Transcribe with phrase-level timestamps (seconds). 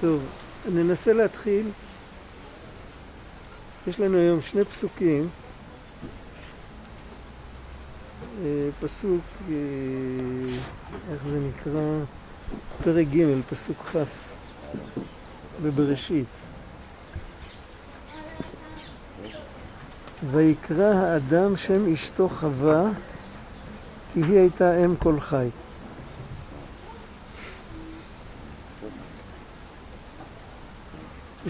[0.00, 0.22] טוב,
[0.72, 1.70] ננסה להתחיל.
[3.86, 5.28] יש לנו היום שני פסוקים.
[8.44, 9.54] אה, פסוק, אה,
[11.12, 12.04] איך זה נקרא?
[12.84, 13.96] פרק ג', פסוק כ'
[15.62, 16.26] בבראשית.
[20.30, 22.82] ויקרא האדם שם אשתו חווה,
[24.12, 25.48] כי היא הייתה אם כל חי.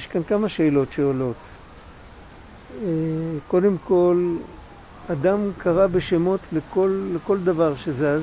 [0.06, 1.36] יש כאן כמה שאלות שעולות.
[2.82, 2.88] אה,
[3.48, 4.36] קודם כל,
[5.12, 8.22] אדם קרא בשמות לכל, לכל דבר שזז,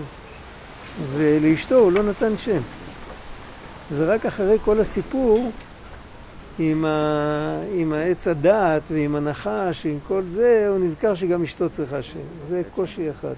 [1.13, 2.61] ולאשתו הוא לא נתן שם.
[3.91, 5.51] זה רק אחרי כל הסיפור
[6.59, 7.61] עם, ה...
[7.73, 12.19] עם העץ הדעת ועם הנחש, עם כל זה, הוא נזכר שגם אשתו צריכה שם.
[12.49, 13.33] זה קושי אחד.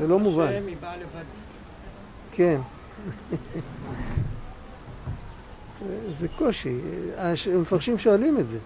[0.00, 0.46] זה לא מובן.
[0.48, 1.24] השם היא באה לבד.
[2.32, 2.60] כן.
[6.20, 6.78] זה קושי.
[7.54, 8.58] המפרשים שואלים את זה.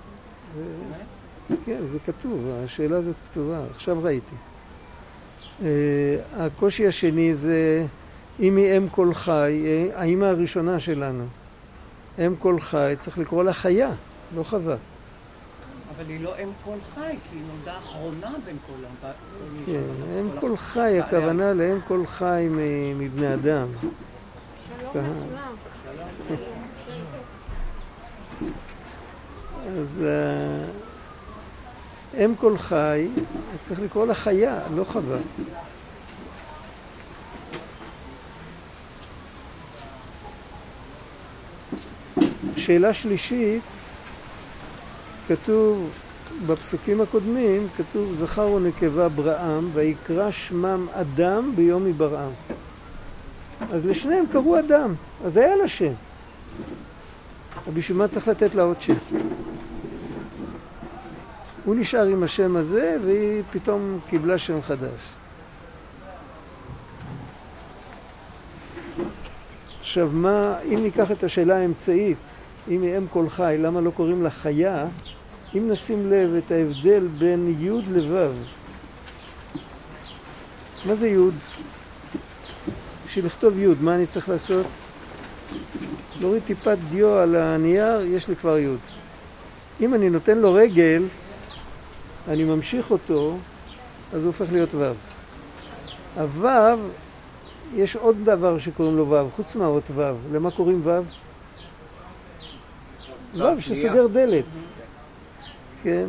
[1.64, 4.34] כן, זה כתוב, השאלה הזאת כתובה, עכשיו ראיתי.
[5.62, 7.86] אה, הקושי השני זה
[8.40, 11.24] אם היא אם כל חי, אה, האימא הראשונה שלנו.
[12.18, 13.90] אם כל חי, צריך לקרוא לה חיה,
[14.36, 14.76] לא חווה.
[15.96, 19.12] אבל היא לא אם כל חי, כי היא נולדה אחרונה בין כל ה...
[19.66, 19.82] כן,
[20.20, 22.48] אם כל חי, הכוונה לאם כל חי
[22.96, 23.66] מבני אדם.
[23.80, 24.90] שלום.
[24.90, 25.54] לכולם.
[29.68, 30.64] אז אה,
[32.24, 33.08] אם כל חי,
[33.68, 35.18] צריך לקרוא לה חיה, לא חווה.
[42.56, 43.62] שאלה שלישית,
[45.28, 45.90] כתוב
[46.46, 52.30] בפסוקים הקודמים, כתוב זכר ונקבה בראם, ויקרא שמם אדם ביום היברעם.
[53.72, 54.94] אז לשניהם קראו אדם,
[55.24, 55.92] אז היה לה שם.
[57.74, 58.94] בשביל מה צריך לתת לה עוד שם?
[61.68, 65.00] הוא נשאר עם השם הזה, והיא פתאום קיבלה שם חדש.
[69.80, 72.16] עכשיו, מה, אם ניקח את השאלה האמצעית,
[72.68, 74.86] אם היא אם כל חי, למה לא קוראים לה חיה?
[75.56, 78.32] אם נשים לב את ההבדל בין י' לו',
[80.86, 81.18] מה זה י'?
[83.06, 84.66] בשביל לכתוב י', מה אני צריך לעשות?
[86.20, 88.76] להוריד טיפת דיו על הנייר, יש לי כבר י'.
[89.80, 91.02] אם אני נותן לו רגל,
[92.28, 93.36] אני ממשיך אותו,
[94.12, 94.92] אז הוא הופך להיות ו'.
[96.16, 96.48] הו',
[97.74, 100.12] יש עוד דבר שקוראים לו ו', חוץ מהאות ו'.
[100.32, 101.00] למה קוראים ו'?
[103.34, 104.44] ו' שסוגר דלת.
[105.82, 106.04] כן?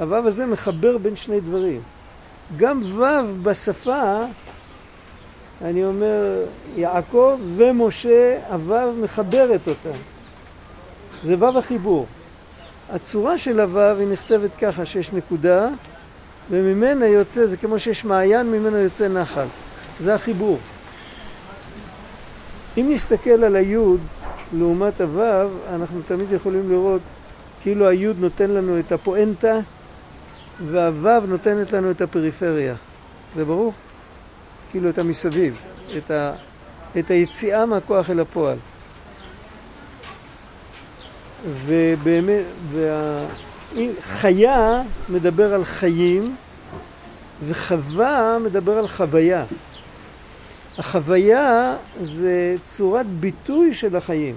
[0.00, 1.80] הו' הזה מחבר בין שני דברים.
[2.56, 3.04] גם ו'
[3.42, 4.20] בשפה,
[5.64, 6.44] אני אומר,
[6.76, 9.98] יעקב ומשה, הו' מחברת אותם.
[11.24, 12.06] זה ו' החיבור.
[12.92, 15.68] הצורה של הו' היא נכתבת ככה שיש נקודה
[16.50, 19.46] וממנה יוצא, זה כמו שיש מעיין, ממנו יוצא נחל.
[20.00, 20.58] זה החיבור.
[22.78, 24.00] אם נסתכל על היוד
[24.58, 27.00] לעומת הו', אנחנו תמיד יכולים לראות
[27.62, 29.58] כאילו היוד נותן לנו את הפואנטה
[30.66, 32.74] והו' נותנת לנו את הפריפריה.
[33.36, 33.72] זה ברור?
[34.70, 35.58] כאילו את המסביב,
[35.98, 36.32] את, ה,
[36.98, 38.56] את היציאה מהכוח אל הפועל.
[41.44, 42.44] ובאמת.
[44.00, 46.36] חיה מדבר על חיים
[47.48, 49.44] וחווה מדבר על חוויה.
[50.78, 54.34] החוויה זה צורת ביטוי של החיים.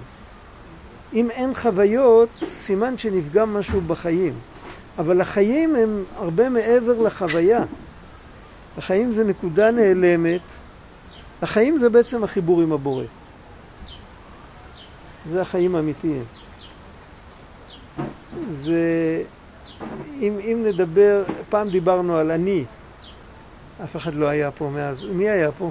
[1.12, 4.32] אם אין חוויות, סימן שנפגם משהו בחיים.
[4.98, 7.64] אבל החיים הם הרבה מעבר לחוויה.
[8.78, 10.40] החיים זה נקודה נעלמת.
[11.42, 13.04] החיים זה בעצם החיבור עם הבורא.
[15.30, 16.24] זה החיים האמיתיים.
[18.60, 19.22] זה...
[20.20, 22.64] אם, אם נדבר, פעם דיברנו על אני,
[23.84, 25.04] אף אחד לא היה פה מאז.
[25.04, 25.70] מי היה פה?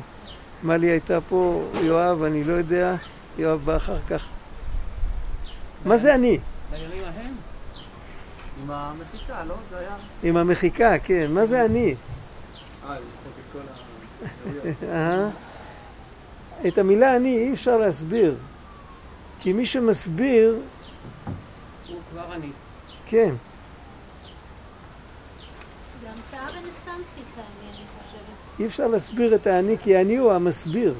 [0.64, 2.96] מלי הייתה פה, יואב, אני לא יודע,
[3.38, 4.26] יואב בא אחר כך.
[5.86, 6.40] מה זה אני?
[6.72, 7.34] בימים ההם?
[8.64, 9.56] עם המחיקה, לא?
[9.70, 9.96] זה היה...
[10.24, 11.32] עם המחיקה, כן.
[11.32, 11.96] מה זה אני?
[14.90, 15.30] אה?
[16.68, 18.36] את המילה אני אי אפשר להסביר.
[19.40, 20.60] כי מי שמסביר,
[21.88, 22.48] הוא כבר אני.
[23.14, 23.34] כן.
[26.02, 28.60] זה המצאה רנסנסית, אני חושבת.
[28.60, 30.94] אי אפשר להסביר את האני, כי האני הוא המסביר.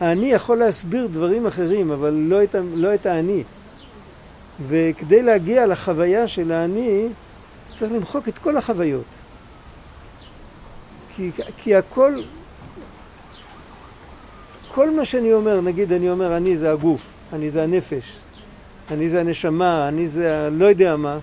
[0.00, 3.42] האני יכול להסביר דברים אחרים, אבל לא את, לא את האני.
[4.68, 7.08] וכדי להגיע לחוויה של האני,
[7.78, 9.04] צריך למחוק את כל החוויות.
[11.16, 12.14] כי, כי הכל,
[14.74, 17.00] כל מה שאני אומר, נגיד אני אומר אני זה הגוף,
[17.32, 18.16] אני זה הנפש,
[18.90, 21.18] אני זה הנשמה, אני זה הלא יודע מה.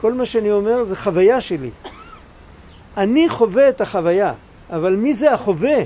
[0.00, 1.70] כל מה שאני אומר זה חוויה שלי.
[2.96, 4.32] אני חווה את החוויה,
[4.70, 5.78] אבל מי זה החווה?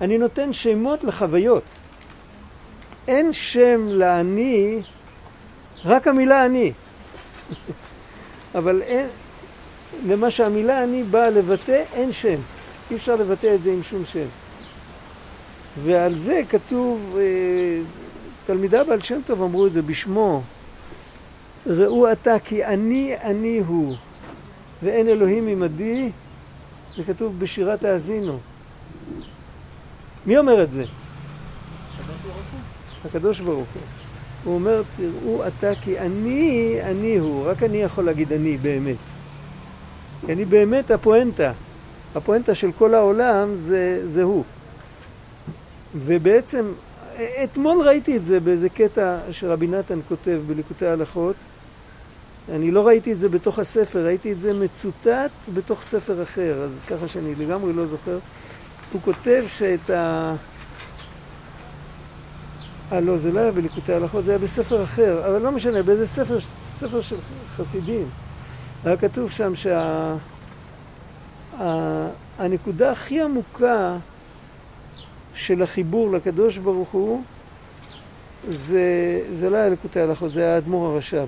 [0.00, 1.62] אני נותן שמות לחוויות.
[3.08, 4.80] אין שם לאני,
[5.84, 6.72] רק המילה אני.
[8.58, 9.06] אבל אין,
[10.06, 12.36] למה שהמילה אני באה לבטא, אין שם.
[12.90, 14.26] אי אפשר לבטא את זה עם שום שם.
[15.84, 17.22] ועל זה כתוב, אה,
[18.46, 20.42] תלמידיו בעל שם טוב אמרו את זה בשמו,
[21.66, 23.96] ראו אתה כי אני אני הוא,
[24.82, 26.10] ואין אלוהים עמדי,
[26.96, 28.38] זה כתוב בשירת האזינו.
[30.26, 30.84] מי אומר את זה?
[33.04, 33.82] הקדוש ברוך הוא.
[34.44, 38.96] הוא אומר, תראו אתה כי אני, אני הוא, רק אני יכול להגיד אני באמת.
[40.26, 41.52] כי אני באמת הפואנטה.
[42.14, 44.44] הפואנטה של כל העולם זה, זה הוא.
[45.94, 46.64] ובעצם,
[47.44, 51.36] אתמול ראיתי את זה באיזה קטע שרבי נתן כותב בליקוטי ההלכות.
[52.54, 56.70] אני לא ראיתי את זה בתוך הספר, ראיתי את זה מצוטט בתוך ספר אחר, אז
[56.88, 58.18] ככה שאני לגמרי לא זוכר.
[58.92, 60.34] הוא כותב שאת ה...
[62.92, 66.06] אה, לא, זה לא היה בליקוטי ההלכות, זה היה בספר אחר, אבל לא משנה, באיזה
[66.06, 66.38] ספר,
[66.80, 67.16] ספר של
[67.56, 68.08] חסידים.
[68.84, 69.52] היה כתוב שם
[71.58, 72.90] שהנקודה שה...
[72.90, 73.96] הכי עמוקה
[75.34, 77.22] של החיבור לקדוש ברוך הוא
[78.48, 81.26] זה, זה לא היה ליקוטי ההלכות, זה היה האדמו"ר הרש"ב.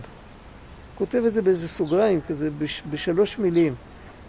[0.95, 3.75] כותב את זה באיזה סוגריים כזה, בש, בשלוש מילים.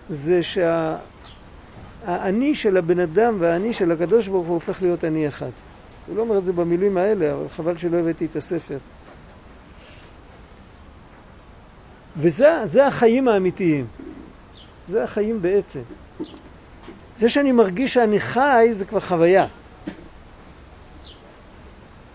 [0.09, 5.49] זה שהאני שה, של הבן אדם והאני של הקדוש ברוך הוא הופך להיות אני אחד.
[6.07, 8.77] הוא לא אומר את זה במילים האלה, אבל חבל שלא הבאתי את הספר.
[12.17, 13.85] וזה החיים האמיתיים.
[14.89, 15.81] זה החיים בעצם.
[17.19, 19.47] זה שאני מרגיש שאני חי זה כבר חוויה.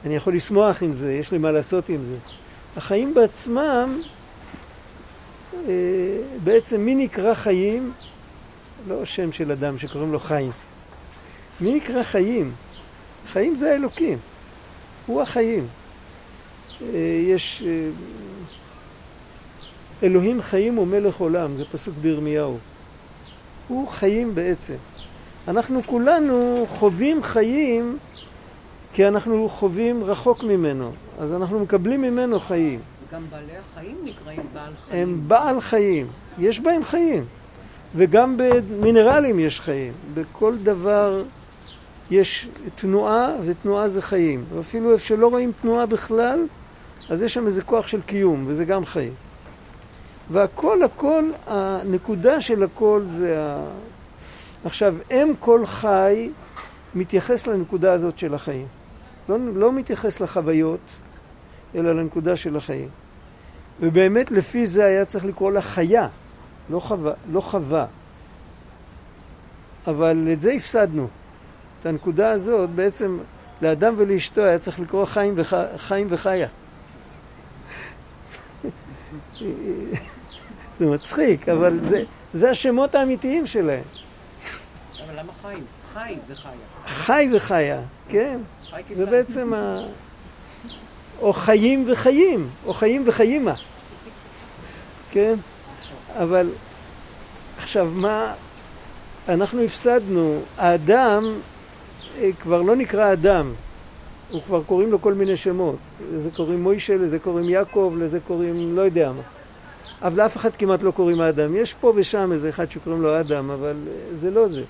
[0.06, 2.16] אני יכול לשמוח עם זה, יש לי מה לעשות עם זה.
[2.76, 4.00] החיים בעצמם,
[5.68, 5.72] אה,
[6.44, 7.92] בעצם מי נקרא חיים?
[8.88, 10.50] לא שם של אדם שקוראים לו חיים.
[11.60, 12.52] מי נקרא חיים?
[13.32, 14.18] חיים זה האלוקים,
[15.06, 15.66] הוא החיים.
[16.82, 17.88] אה, יש אה,
[20.02, 22.58] אלוהים חיים ומלך עולם, זה פסוק בירמיהו.
[23.68, 24.74] הוא חיים בעצם.
[25.48, 27.98] אנחנו כולנו חווים חיים
[28.98, 32.80] כי אנחנו חווים רחוק ממנו, אז אנחנו מקבלים ממנו חיים.
[33.12, 35.02] גם בעלי החיים נקראים בעל חיים.
[35.02, 36.06] הם בעל חיים,
[36.38, 37.24] יש בהם חיים.
[37.96, 39.92] וגם במינרלים יש חיים.
[40.14, 41.22] בכל דבר
[42.10, 44.44] יש תנועה, ותנועה זה חיים.
[44.54, 46.46] ואפילו איפה שלא רואים תנועה בכלל,
[47.10, 49.12] אז יש שם איזה כוח של קיום, וזה גם חיים.
[50.30, 53.66] והכל הכל, הנקודה של הכל זה ה...
[54.64, 56.30] עכשיו, אם כל חי
[56.94, 58.77] מתייחס לנקודה הזאת של החיים.
[59.28, 60.80] לא, לא מתייחס לחוויות,
[61.74, 62.88] אלא לנקודה של החיים.
[63.80, 66.08] ובאמת לפי זה היה צריך לקרוא לה חיה,
[66.70, 67.12] לא חווה.
[67.32, 67.86] לא חווה.
[69.86, 71.08] אבל את זה הפסדנו.
[71.80, 73.18] את הנקודה הזאת בעצם
[73.62, 75.54] לאדם ולאשתו היה צריך לקרוא חיים, וח...
[75.76, 76.48] חיים וחיה.
[80.78, 82.02] זה מצחיק, אבל זה,
[82.34, 83.82] זה השמות האמיתיים שלהם.
[85.06, 85.64] אבל למה חיים?
[85.94, 86.52] חי וחיה.
[86.86, 88.38] חי וחיה, כן.
[88.96, 89.80] זה בעצם ה...
[91.20, 93.54] או חיים וחיים, או חיים וחיימה.
[95.10, 95.34] כן?
[96.18, 96.48] אבל
[97.58, 98.32] עכשיו, מה...
[99.28, 101.24] אנחנו הפסדנו, האדם
[102.18, 103.52] אה, כבר לא נקרא אדם,
[104.30, 105.76] הוא כבר קוראים לו כל מיני שמות.
[106.12, 109.22] לזה קוראים מוישה, לזה קוראים יעקב, לזה קוראים לא יודע מה.
[110.02, 111.56] אבל לאף אחד כמעט לא קוראים האדם.
[111.56, 114.62] יש פה ושם איזה אחד שקוראים לו אדם, אבל אה, זה לא זה.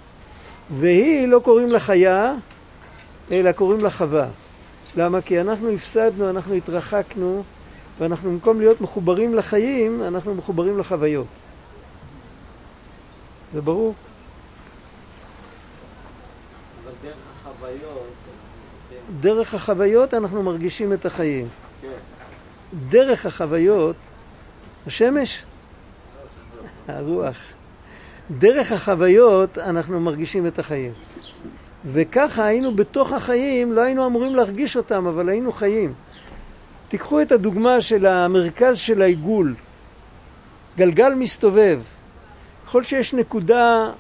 [0.79, 2.35] והיא לא קוראים לה חיה,
[3.33, 4.27] אלא קוראים לה חווה.
[4.97, 5.21] למה?
[5.21, 7.43] כי אנחנו הפסדנו, אנחנו התרחקנו,
[7.99, 11.27] ואנחנו במקום להיות מחוברים לחיים, אנחנו מחוברים לחוויות.
[13.53, 13.95] זה ברור?
[17.01, 18.07] דרך החוויות...
[19.21, 21.49] דרך החוויות אנחנו מרגישים את החיים.
[21.83, 21.89] כן.
[22.89, 23.97] דרך החוויות,
[24.87, 25.45] השמש?
[26.89, 27.37] הרוח.
[28.39, 30.93] דרך החוויות אנחנו מרגישים את החיים.
[31.93, 35.93] וככה היינו בתוך החיים, לא היינו אמורים להרגיש אותם, אבל היינו חיים.
[36.89, 39.55] תיקחו את הדוגמה של המרכז של העיגול.
[40.77, 41.81] גלגל מסתובב.
[42.67, 43.91] ככל שיש נקודה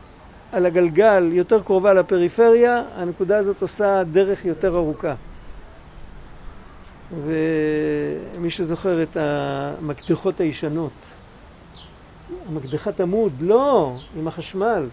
[0.52, 5.14] על הגלגל יותר קרובה לפריפריה, הנקודה הזאת עושה דרך יותר ארוכה.
[7.24, 10.92] ומי שזוכר את המקדחות הישנות,
[12.48, 14.86] המקדחת עמוד, לא, עם החשמל,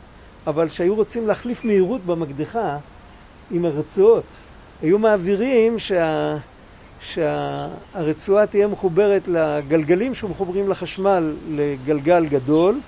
[0.47, 2.77] אבל שהיו רוצים להחליף מהירות במקדחה
[3.51, 4.23] עם הרצועות,
[4.81, 6.37] היו מעבירים שה...
[7.13, 12.79] שהרצועה תהיה מחוברת לגלגלים שמחוברים לחשמל לגלגל גדול,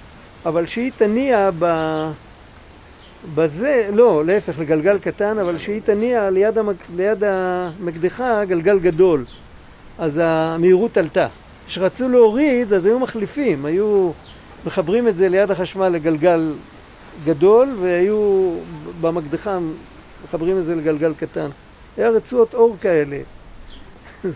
[0.46, 1.66] אבל שהיא תניע ב...
[3.36, 6.76] בזה, לא, להפך, לגלגל קטן, אבל שהיא תניע ליד, המק...
[6.96, 9.26] ליד המקדחה גלגל גדול.
[10.00, 11.28] אז המהירות עלתה.
[11.68, 14.12] כשרצו להוריד, אז היו מחליפים, היו
[14.66, 16.52] מחברים את זה ליד החשמל לגלגל
[17.26, 18.52] גדול, והיו
[19.02, 19.60] במקדחה
[20.24, 21.50] מחברים את זה לגלגל קטן.
[21.98, 23.18] היה רצועות אור כאלה.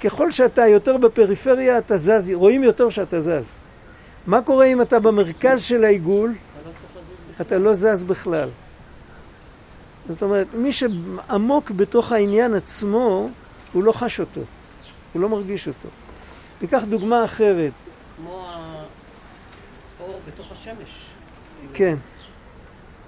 [0.00, 3.46] ככל שאתה יותר בפריפריה, אתה זז, רואים יותר שאתה זז.
[4.26, 6.34] מה קורה אם אתה במרכז של העיגול?
[7.40, 8.48] אתה לא זז בכלל.
[10.08, 13.28] זאת אומרת, מי שעמוק בתוך העניין עצמו,
[13.72, 14.40] הוא לא חש אותו,
[15.12, 15.88] הוא לא מרגיש אותו.
[16.62, 17.72] ניקח דוגמה אחרת.
[18.16, 18.46] כמו
[20.00, 21.08] האור בתוך השמש.
[21.74, 21.96] כן.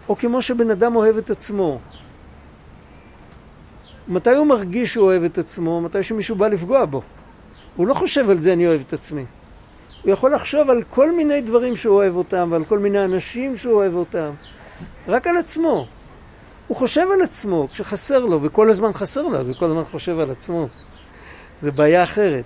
[0.09, 1.79] או כמו שבן אדם אוהב את עצמו.
[4.09, 5.81] מתי הוא מרגיש שהוא אוהב את עצמו?
[5.81, 7.03] מתי שמישהו בא לפגוע בו.
[7.77, 9.25] הוא לא חושב על זה, אני אוהב את עצמי.
[10.03, 13.75] הוא יכול לחשוב על כל מיני דברים שהוא אוהב אותם, ועל כל מיני אנשים שהוא
[13.75, 14.31] אוהב אותם.
[15.09, 15.87] רק על עצמו.
[16.67, 20.19] הוא חושב על עצמו כשחסר לו, וכל הזמן חסר לו, אז הוא כל הזמן חושב
[20.19, 20.69] על עצמו.
[21.61, 22.45] זה בעיה אחרת.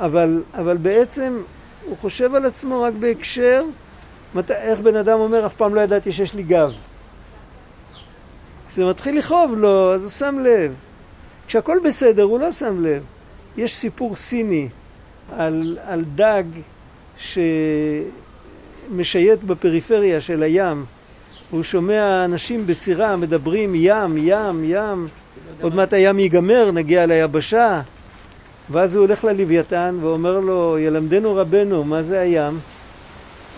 [0.00, 1.42] אבל, אבל בעצם
[1.84, 3.64] הוא חושב על עצמו רק בהקשר,
[4.34, 6.72] מת, איך בן אדם אומר, אף פעם לא ידעתי שיש לי גב.
[8.70, 10.74] כשזה מתחיל לכאוב לו, אז הוא שם לב.
[11.46, 13.02] כשהכול בסדר, הוא לא שם לב.
[13.56, 14.68] יש סיפור סיני
[15.36, 16.44] על, על דג
[18.88, 20.84] שמשייט בפריפריה של הים.
[21.50, 25.06] הוא שומע אנשים בסירה מדברים ים, ים, ים,
[25.60, 27.80] עוד מעט הים ייגמר, נגיע ליבשה.
[28.70, 32.58] ואז הוא הולך ללוויתן ואומר לו, ילמדנו רבנו, מה זה הים?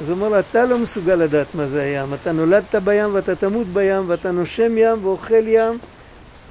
[0.03, 2.15] אז הוא אומר לו, אתה לא מסוגל לדעת מה זה הים.
[2.15, 5.79] אתה נולדת בים ואתה תמות בים ואתה נושם ים ואוכל ים.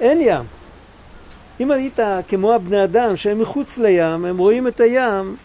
[0.00, 0.44] אין ים.
[1.60, 5.36] אם היית כמו הבני אדם שהם מחוץ לים, הם רואים את הים,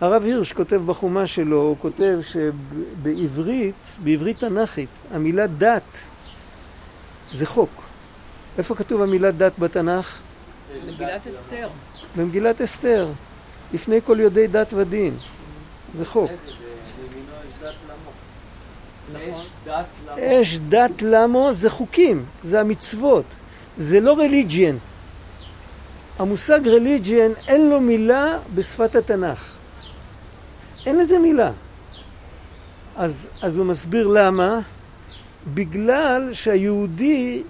[0.00, 5.82] הרב הירש כותב בחומה שלו, הוא כותב שבעברית, בעברית תנ"כית, המילה דת
[7.32, 7.82] זה חוק.
[8.58, 10.18] איפה כתוב המילה דת בתנ"ך?
[10.86, 11.68] במגילת אסתר.
[12.16, 13.08] במגילת אסתר,
[13.74, 15.14] לפני כל יודעי דת ודין.
[15.98, 16.30] זה חוק.
[20.18, 23.24] אש דת למו זה חוקים, זה המצוות,
[23.78, 24.78] זה לא רליג'יין.
[26.18, 29.52] המושג רליג'יין אין לו מילה בשפת התנ"ך.
[30.86, 31.50] אין לזה מילה.
[32.96, 34.60] אז, אז הוא מסביר למה.
[35.54, 37.42] בגלל שהיהודי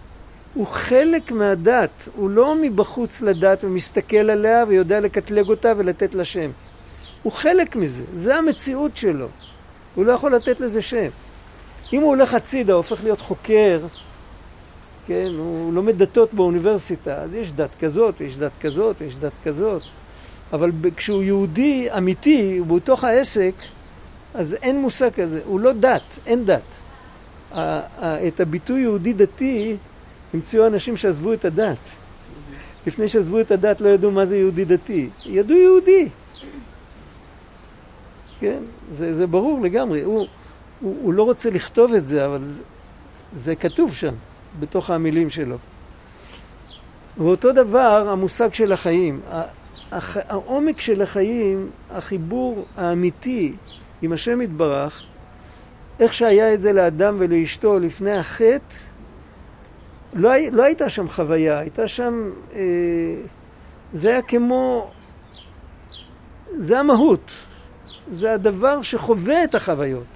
[0.55, 6.51] הוא חלק מהדת, הוא לא מבחוץ לדת ומסתכל עליה ויודע לקטלג אותה ולתת לה שם.
[7.23, 9.29] הוא חלק מזה, זה המציאות שלו.
[9.95, 11.09] הוא לא יכול לתת לזה שם.
[11.93, 13.81] אם הוא הולך הצידה, הופך להיות חוקר,
[15.07, 19.83] כן, הוא לומד דתות באוניברסיטה, אז יש דת כזאת, יש דת כזאת, יש דת כזאת.
[20.53, 23.53] אבל כשהוא יהודי אמיתי, הוא בתוך העסק,
[24.35, 26.61] אז אין מושג כזה, הוא לא דת, אין דת.
[28.29, 29.77] את הביטוי יהודי דתי
[30.35, 31.77] המציאו אנשים שעזבו את הדת.
[32.87, 35.09] לפני שעזבו את הדת לא ידעו מה זה יהודי דתי.
[35.27, 36.09] ידעו יהודי.
[38.41, 38.59] כן,
[38.99, 40.03] זה, זה ברור לגמרי.
[40.03, 40.27] הוא,
[40.85, 42.63] הוא, הוא לא רוצה לכתוב את זה, אבל זה,
[43.37, 44.15] זה כתוב שם,
[44.61, 45.57] בתוך המילים שלו.
[47.19, 49.21] ואותו דבר המושג של החיים.
[49.93, 50.17] הח...
[50.17, 53.53] העומק של החיים, החיבור האמיתי
[54.03, 55.03] עם השם יתברך,
[56.01, 58.75] איך שהיה את זה לאדם ולאשתו לפני החטא,
[60.15, 62.31] לא, לא הייתה שם חוויה, הייתה שם...
[62.55, 62.61] אה,
[63.95, 64.91] זה היה כמו...
[66.59, 67.31] זה המהות,
[68.13, 70.14] זה הדבר שחווה את החוויות.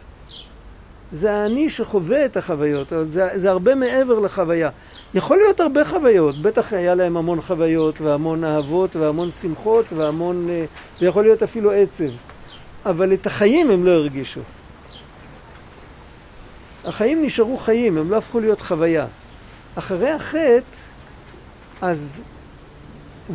[1.13, 4.71] זה האני שחווה את החוויות, זה, זה הרבה מעבר לחוויה.
[5.15, 10.65] יכול להיות הרבה חוויות, בטח היה להם המון חוויות והמון אהבות והמון שמחות והמון, אה,
[11.01, 12.11] ויכול להיות אפילו עצב,
[12.87, 14.41] אבל את החיים הם לא הרגישו.
[16.85, 19.07] החיים נשארו חיים, הם לא הפכו להיות חוויה.
[19.75, 20.61] אחרי החטא,
[21.81, 22.21] אז,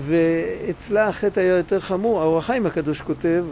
[0.07, 3.43] ואצלה החטא היה יותר חמור, האור החיים הקדוש כותב,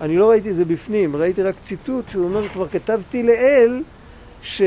[0.00, 3.82] אני לא ראיתי את זה בפנים, ראיתי רק ציטוט שהוא אומר, כבר כתבתי לאל,
[4.42, 4.62] ש...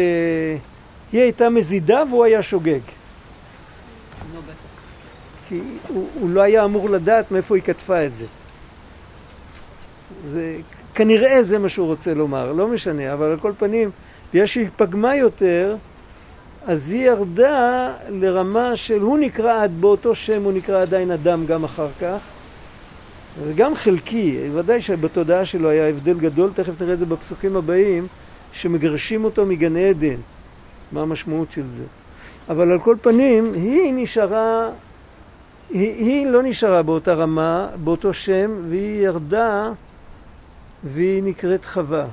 [1.12, 2.80] היא הייתה מזידה והוא היה שוגג.
[5.50, 8.26] כי הוא, הוא לא היה אמור לדעת מאיפה היא כתבה את זה.
[10.32, 10.58] זה.
[10.96, 13.92] כנראה זה מה שהוא רוצה לומר, לא משנה, אבל על כל פנים,
[14.34, 15.76] בגלל שהיא פגמה יותר,
[16.68, 21.64] אז היא ירדה לרמה של הוא נקרא עד באותו שם, הוא נקרא עדיין אדם גם
[21.64, 22.18] אחר כך.
[23.40, 28.08] זה גם חלקי, ודאי שבתודעה שלו היה הבדל גדול, תכף נראה את זה בפסוקים הבאים,
[28.54, 30.16] שמגרשים אותו מגן עדן.
[30.92, 31.84] מה המשמעות של זה.
[32.50, 34.70] אבל על כל פנים, היא נשארה
[35.70, 39.70] היא, היא לא נשארה באותה רמה, באותו שם, והיא ירדה
[40.84, 42.06] והיא נקראת חווה.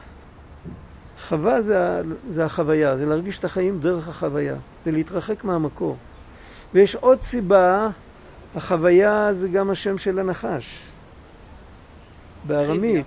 [1.29, 2.01] חווה זה,
[2.33, 5.97] זה החוויה, זה להרגיש את החיים דרך החוויה, זה להתרחק מהמקור.
[6.75, 7.89] ויש עוד סיבה,
[8.57, 10.88] החוויה זה גם השם של הנחש.
[12.49, 13.07] בארמית.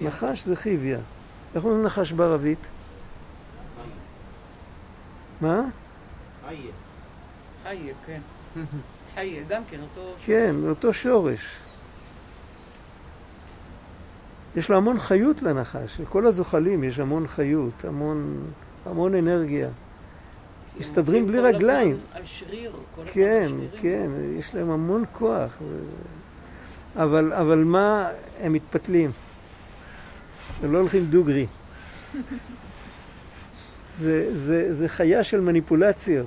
[0.00, 0.98] נחש זה חיביה.
[1.54, 2.58] איך אומרים נחש בערבית?
[5.40, 5.60] מה?
[7.62, 8.20] חיה, כן.
[9.14, 10.14] חיה, גם כן, אותו...
[10.26, 11.40] כן, אותו שורש.
[14.56, 18.42] יש לו המון חיות לנחש, לכל הזוחלים יש המון חיות, המון,
[18.86, 19.68] המון אנרגיה.
[20.80, 21.96] מסתדרים בלי כל הזמן רגליים.
[22.14, 23.48] על שריר, כל כן.
[23.80, 25.50] כן, יש להם המון כוח.
[26.96, 28.08] אבל, אבל מה,
[28.42, 29.10] הם מתפתלים.
[30.62, 31.46] הם לא הולכים דוגרי.
[33.98, 36.26] זה, זה, זה חיה של מניפולציות.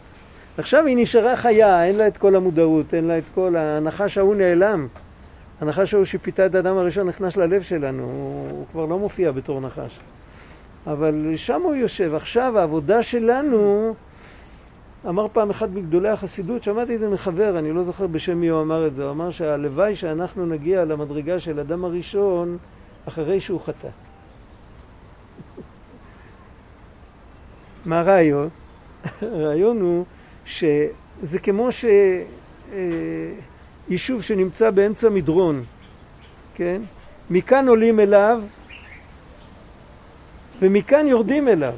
[0.57, 3.55] עכשיו היא נשארה חיה, אין לה את כל המודעות, אין לה את כל...
[3.55, 4.87] הנחש ההוא נעלם.
[5.61, 9.61] הנחש ההוא שפיתה את האדם הראשון נכנס ללב שלנו, הוא, הוא כבר לא מופיע בתור
[9.61, 9.99] נחש.
[10.87, 12.15] אבל שם הוא יושב.
[12.15, 13.93] עכשיו העבודה שלנו,
[15.09, 18.61] אמר פעם אחד מגדולי החסידות, שמעתי את זה מחבר, אני לא זוכר בשם מי הוא
[18.61, 22.57] אמר את זה, הוא אמר שהלוואי שאנחנו נגיע למדרגה של אדם הראשון
[23.07, 23.87] אחרי שהוא חטא.
[27.85, 28.49] מה הרעיון?
[29.21, 30.05] הרעיון הוא
[30.45, 31.69] שזה כמו
[33.89, 35.63] שיישוב שנמצא באמצע מדרון,
[36.55, 36.81] כן?
[37.29, 38.41] מכאן עולים אליו
[40.61, 41.73] ומכאן יורדים אליו.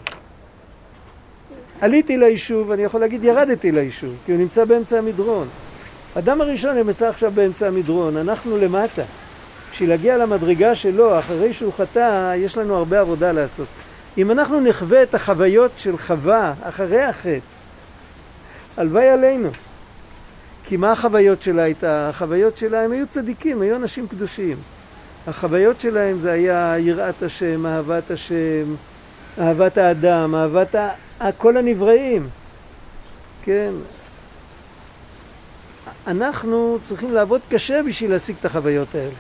[1.82, 5.48] עליתי ליישוב, אני יכול להגיד ירדתי ליישוב, כי הוא נמצא באמצע המדרון.
[6.18, 9.04] אדם הראשון נמצא עכשיו באמצע המדרון, אנחנו למטה.
[9.72, 13.68] בשביל להגיע למדרגה שלו, אחרי שהוא חטא, יש לנו הרבה עבודה לעשות.
[14.18, 17.40] אם אנחנו נחווה את החוויות של חווה אחרי החטא,
[18.78, 19.50] הלוואי עלינו.
[20.64, 22.08] כי מה החוויות שלה הייתה?
[22.08, 24.58] החוויות שלה, הם היו צדיקים, היו אנשים קדושים.
[25.28, 28.76] החוויות שלהם זה היה יראת השם, אהבת השם,
[29.40, 30.90] אהבת האדם, אהבת ה...
[31.38, 32.30] כל הנבראים.
[33.44, 33.72] כן.
[36.08, 39.14] אנחנו צריכים לעבוד קשה בשביל להשיג את החוויות האלה.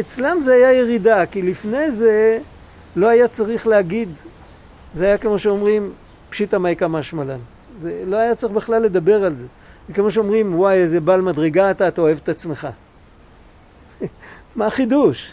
[0.00, 2.38] אצלם זה היה ירידה, כי לפני זה
[2.96, 4.08] לא היה צריך להגיד,
[4.94, 5.92] זה היה כמו שאומרים,
[6.30, 7.38] פשיטא מייקה משמלן.
[7.82, 9.46] זה לא היה צריך בכלל לדבר על זה.
[9.88, 12.68] זה כמו שאומרים, וואי, איזה בעל מדרגה אתה, אתה אוהב את עצמך.
[14.56, 15.32] מה החידוש?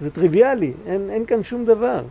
[0.00, 2.02] זה טריוויאלי, אין, אין כאן שום דבר.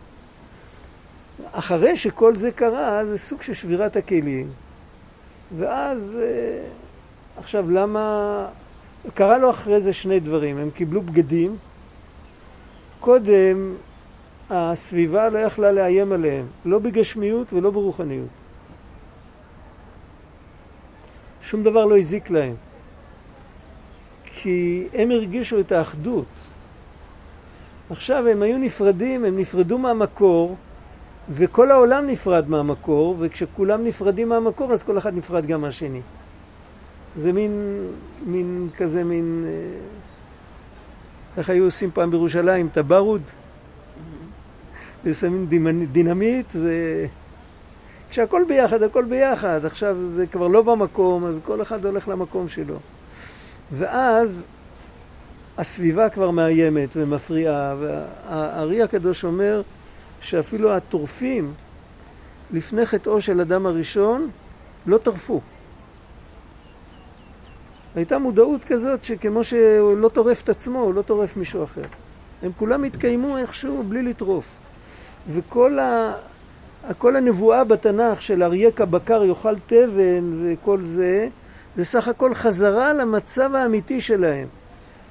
[1.52, 4.50] אחרי שכל זה קרה, זה סוג של שבירת הכלים.
[5.58, 6.68] ואז, אה,
[7.36, 8.46] עכשיו, למה...
[9.14, 10.58] קרה לו אחרי זה שני דברים.
[10.58, 11.56] הם קיבלו בגדים.
[13.00, 13.74] קודם,
[14.50, 18.28] הסביבה לא יכלה לאיים עליהם, לא בגשמיות ולא ברוחניות.
[21.42, 22.54] שום דבר לא הזיק להם.
[24.24, 26.24] כי הם הרגישו את האחדות.
[27.90, 30.56] עכשיו הם היו נפרדים, הם נפרדו מהמקור,
[31.30, 36.00] וכל העולם נפרד מהמקור, וכשכולם נפרדים מהמקור, אז כל אחד נפרד גם מהשני.
[37.16, 37.84] זה מין,
[38.26, 39.44] מין כזה, מין...
[39.46, 39.52] אה,
[41.36, 42.68] איך היו עושים פעם בירושלים?
[42.72, 43.22] טברוד?
[45.04, 45.46] ושמים
[45.92, 46.70] דינמיט, ו...
[48.10, 49.60] כשהכל ביחד, הכל ביחד.
[49.64, 52.76] עכשיו זה כבר לא במקום, אז כל אחד הולך למקום שלו.
[53.72, 54.46] ואז
[55.58, 59.62] הסביבה כבר מאיימת ומפריעה, והארי הקדוש אומר
[60.26, 61.52] שאפילו הטורפים,
[62.52, 64.30] לפני חטאו של אדם הראשון,
[64.86, 65.40] לא טרפו.
[67.94, 71.84] הייתה מודעות כזאת שכמו שהוא לא טורף את עצמו, הוא לא טורף מישהו אחר.
[72.42, 74.44] הם כולם התקיימו איכשהו בלי לטרוף.
[75.32, 76.12] וכל ה...
[76.98, 81.28] כל הנבואה בתנ"ך של אריה כבקר יאכל תבן וכל זה,
[81.76, 84.46] זה סך הכל חזרה למצב האמיתי שלהם.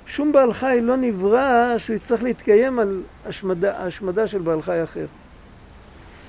[0.08, 5.06] שום בעל חי לא נברא שהוא יצטרך להתקיים על השמדה, השמדה של בעל חי אחר.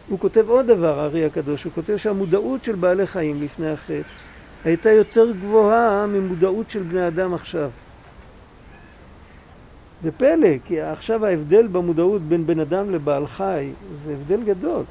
[0.08, 4.02] הוא כותב עוד דבר, הארי הקדוש, הוא כותב שהמודעות של בעלי חיים לפני החטא
[4.64, 7.70] הייתה יותר גבוהה ממודעות של בני אדם עכשיו.
[10.02, 13.70] זה פלא, כי עכשיו ההבדל במודעות בין בן אדם לבעל חי
[14.04, 14.82] זה הבדל גדול.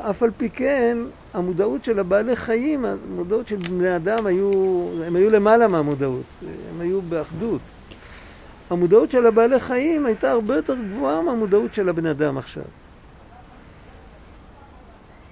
[0.00, 0.98] אף על פי כן,
[1.34, 4.50] המודעות של הבעלי חיים, המודעות של בני אדם היו,
[5.06, 7.60] הם היו למעלה מהמודעות, הם היו באחדות.
[8.70, 12.62] המודעות של הבעלי חיים הייתה הרבה יותר גבוהה מהמודעות של הבן אדם עכשיו.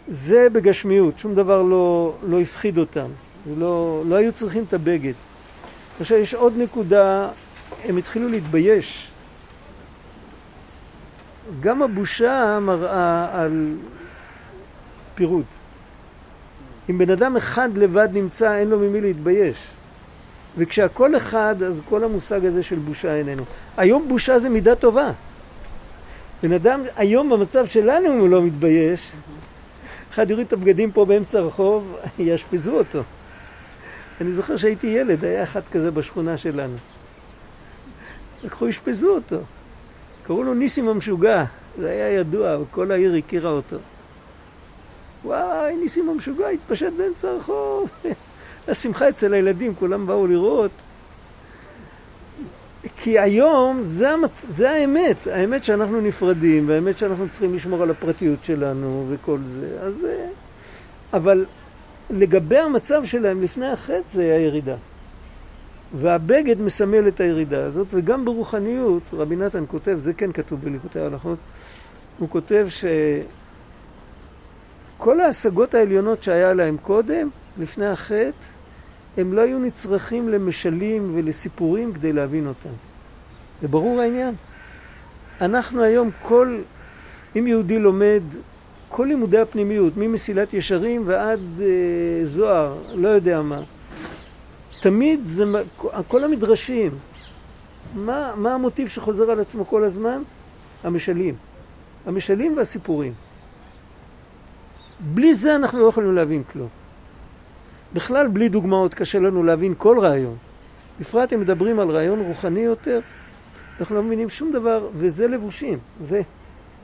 [0.09, 3.09] זה בגשמיות, שום דבר לא, לא הפחיד אותם,
[3.59, 5.13] לא, לא היו צריכים את הבגד.
[6.01, 7.29] עכשיו יש עוד נקודה,
[7.85, 9.09] הם התחילו להתבייש.
[11.61, 13.75] גם הבושה מראה על
[15.19, 15.45] פירוד.
[16.91, 19.57] אם בן אדם אחד לבד נמצא, אין לו ממי להתבייש.
[20.59, 23.43] וכשהכל אחד, אז כל המושג הזה של בושה איננו.
[23.77, 25.11] היום בושה זה מידה טובה.
[26.43, 29.13] בן אדם, היום במצב שלנו, הוא לא מתבייש,
[30.13, 33.03] אחד יוריד את הבגדים פה באמצע הרחוב, יאשפזו אותו.
[34.21, 36.77] אני זוכר שהייתי ילד, היה אחד כזה בשכונה שלנו.
[38.45, 39.39] לקחו, אשפזו אותו.
[40.23, 41.45] קראו לו ניסים המשוגע,
[41.79, 43.77] זה היה ידוע, וכל העיר הכירה אותו.
[45.25, 47.89] וואי, ניסים המשוגע התפשט באמצע הרחוב.
[48.69, 50.71] השמחה אצל הילדים, כולם באו לראות.
[52.97, 54.45] כי היום זה, המצ...
[54.49, 59.79] זה האמת, האמת שאנחנו נפרדים, והאמת שאנחנו צריכים לשמור על הפרטיות שלנו וכל זה.
[59.81, 60.05] אז...
[60.05, 60.29] אה,
[61.13, 61.45] אבל
[62.11, 64.77] לגבי המצב שלהם לפני החטא זה הירידה.
[65.97, 71.39] והבגד מסמל את הירידה הזאת, וגם ברוחניות, רבי נתן כותב, זה כן כתוב בליקוטי ההלכות,
[72.19, 72.67] הוא כותב
[74.99, 78.31] שכל ההשגות העליונות שהיה להם קודם, לפני החטא,
[79.17, 82.75] הם לא היו נצרכים למשלים ולסיפורים כדי להבין אותם.
[83.63, 84.35] זה ברור העניין.
[85.41, 86.59] אנחנו היום כל,
[87.37, 88.23] אם יהודי לומד
[88.89, 91.67] כל לימודי הפנימיות, ממסילת ישרים ועד אה,
[92.25, 93.61] זוהר, לא יודע מה,
[94.81, 95.45] תמיד זה,
[96.09, 96.91] כל המדרשים,
[97.95, 100.23] מה, מה המוטיב שחוזר על עצמו כל הזמן?
[100.85, 101.35] המשלים.
[102.07, 103.28] המשלים והסיפורים.
[105.01, 106.69] בלי זה אנחנו לא יכולים להבין כלום.
[107.93, 110.37] בכלל, בלי דוגמאות קשה לנו להבין כל רעיון.
[111.01, 113.01] בפרט אם מדברים על רעיון רוחני יותר,
[113.81, 115.79] אנחנו לא מבינים שום דבר, וזה לבושים.
[116.05, 116.21] זה,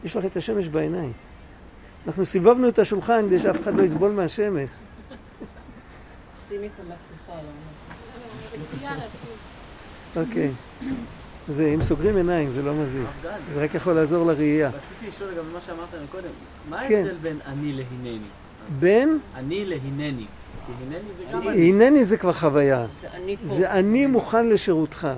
[0.04, 1.12] יש לך את השמש בעיניים.
[2.06, 4.70] אנחנו סיבבנו את השולחן כדי שאף אחד לא יסבול מהשמש.
[6.48, 7.38] שימי את המסכה.
[10.16, 10.50] אוקיי.
[11.48, 13.08] זה, אם סוגרים עיניים זה לא מזיק.
[13.54, 14.68] זה רק יכול לעזור לראייה.
[14.68, 16.28] רציתי לשאול גם מה שאמרת קודם.
[16.70, 16.94] מה כן.
[16.94, 18.18] ההבדל בין אני להינני?
[18.78, 20.26] בין, אני להינני.
[20.66, 21.70] כי הנני זה גם אני.
[21.70, 22.86] הנני זה כבר חוויה.
[23.00, 23.54] זה אני פה.
[23.56, 25.08] זה אני מוכן לשירותך.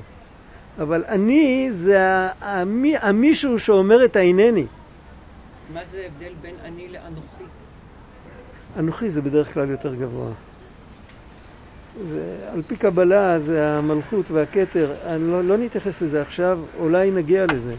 [0.79, 1.99] אבל אני זה
[3.01, 4.67] המישהו שאומר את ההנני.
[5.75, 7.45] מה זה ההבדל בין אני לאנוכי?
[8.79, 10.31] אנוכי זה בדרך כלל יותר גבוה.
[12.05, 17.45] זה, על פי קבלה זה המלכות והכתר, אני לא, לא נתייחס לזה עכשיו, אולי נגיע
[17.53, 17.75] לזה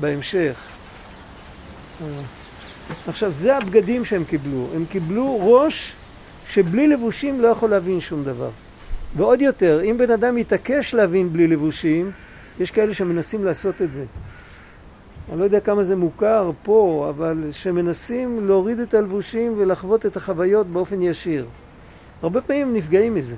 [0.00, 0.58] בהמשך.
[3.08, 4.66] עכשיו, זה הבגדים שהם קיבלו.
[4.74, 5.92] הם קיבלו ראש
[6.48, 8.50] שבלי לבושים לא יכול להבין שום דבר.
[9.16, 12.10] ועוד יותר, אם בן אדם יתעקש להבין בלי לבושים,
[12.60, 14.04] יש כאלה שמנסים לעשות את זה.
[15.30, 20.66] אני לא יודע כמה זה מוכר פה, אבל שמנסים להוריד את הלבושים ולחוות את החוויות
[20.66, 21.46] באופן ישיר.
[22.22, 23.34] הרבה פעמים נפגעים מזה.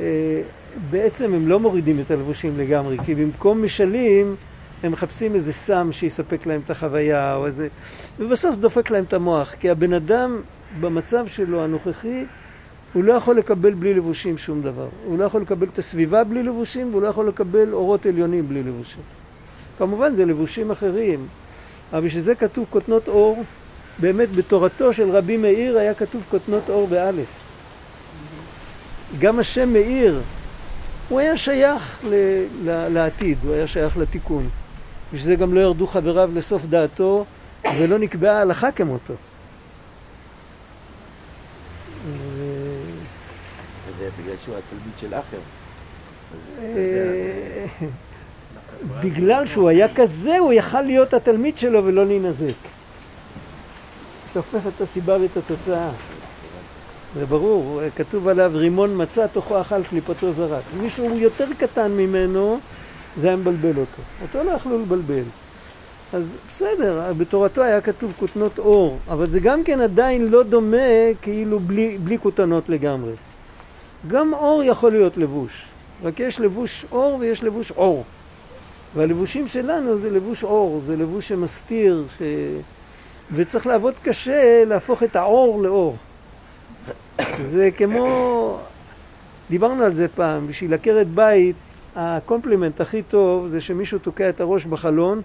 [0.00, 0.42] אה,
[0.90, 4.36] בעצם הם לא מורידים את הלבושים לגמרי, כי במקום משלים
[4.82, 7.68] הם מחפשים איזה סם שיספק להם את החוויה, או איזה...
[8.18, 10.40] ובסוף דופק להם את המוח, כי הבן אדם
[10.80, 12.24] במצב שלו הנוכחי,
[12.92, 14.88] הוא לא יכול לקבל בלי לבושים שום דבר.
[15.06, 18.62] הוא לא יכול לקבל את הסביבה בלי לבושים, והוא לא יכול לקבל אורות עליונים בלי
[18.62, 19.02] לבושים.
[19.78, 21.26] כמובן זה לבושים אחרים,
[21.92, 23.44] אבל בשביל זה כתוב כותנות אור,
[24.00, 27.28] באמת בתורתו של רבי מאיר היה כתוב כותנות אור באלף.
[29.18, 30.20] גם השם מאיר,
[31.08, 32.14] הוא היה שייך ל,
[32.64, 34.48] ל, לעתיד, הוא היה שייך לתיקון.
[35.12, 37.24] בשביל זה גם לא ירדו חבריו לסוף דעתו
[37.78, 39.14] ולא נקבעה הלכה כמותו.
[42.06, 42.70] ו-
[43.98, 45.38] זה בגלל שהוא התלמיד של אחר.
[46.62, 47.66] אה,
[49.02, 52.79] בגלל שהוא היה כזה, הוא יכל להיות התלמיד שלו ולא להינזק.
[54.30, 55.90] אתה הופך את הסיבה ואת התוצאה.
[57.14, 60.62] זה ברור, כתוב עליו רימון מצא, תוכו אכל קליפתו זרק.
[60.80, 62.58] מישהו יותר קטן ממנו,
[63.16, 64.02] זה היה מבלבל אותו.
[64.22, 65.22] אותו לא יכלו לבלבל.
[66.12, 71.60] אז בסדר, בתורתו היה כתוב כותנות אור, אבל זה גם כן עדיין לא דומה כאילו
[71.60, 73.12] בלי, בלי כותנות לגמרי.
[74.08, 75.64] גם אור יכול להיות לבוש,
[76.02, 78.04] רק יש לבוש אור ויש לבוש אור.
[78.96, 82.22] והלבושים שלנו זה לבוש אור, זה לבוש שמסתיר, ש...
[83.34, 85.96] וצריך לעבוד קשה להפוך את האור לאור.
[87.50, 88.58] זה כמו,
[89.50, 91.56] דיברנו על זה פעם, בשביל עקרת בית,
[91.96, 95.22] הקומפלימנט הכי טוב זה שמישהו תוקע את הראש בחלון,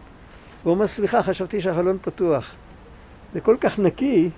[0.63, 2.51] והוא אומר, סליחה, חשבתי שהחלון פתוח.
[3.33, 4.29] זה כל כך נקי,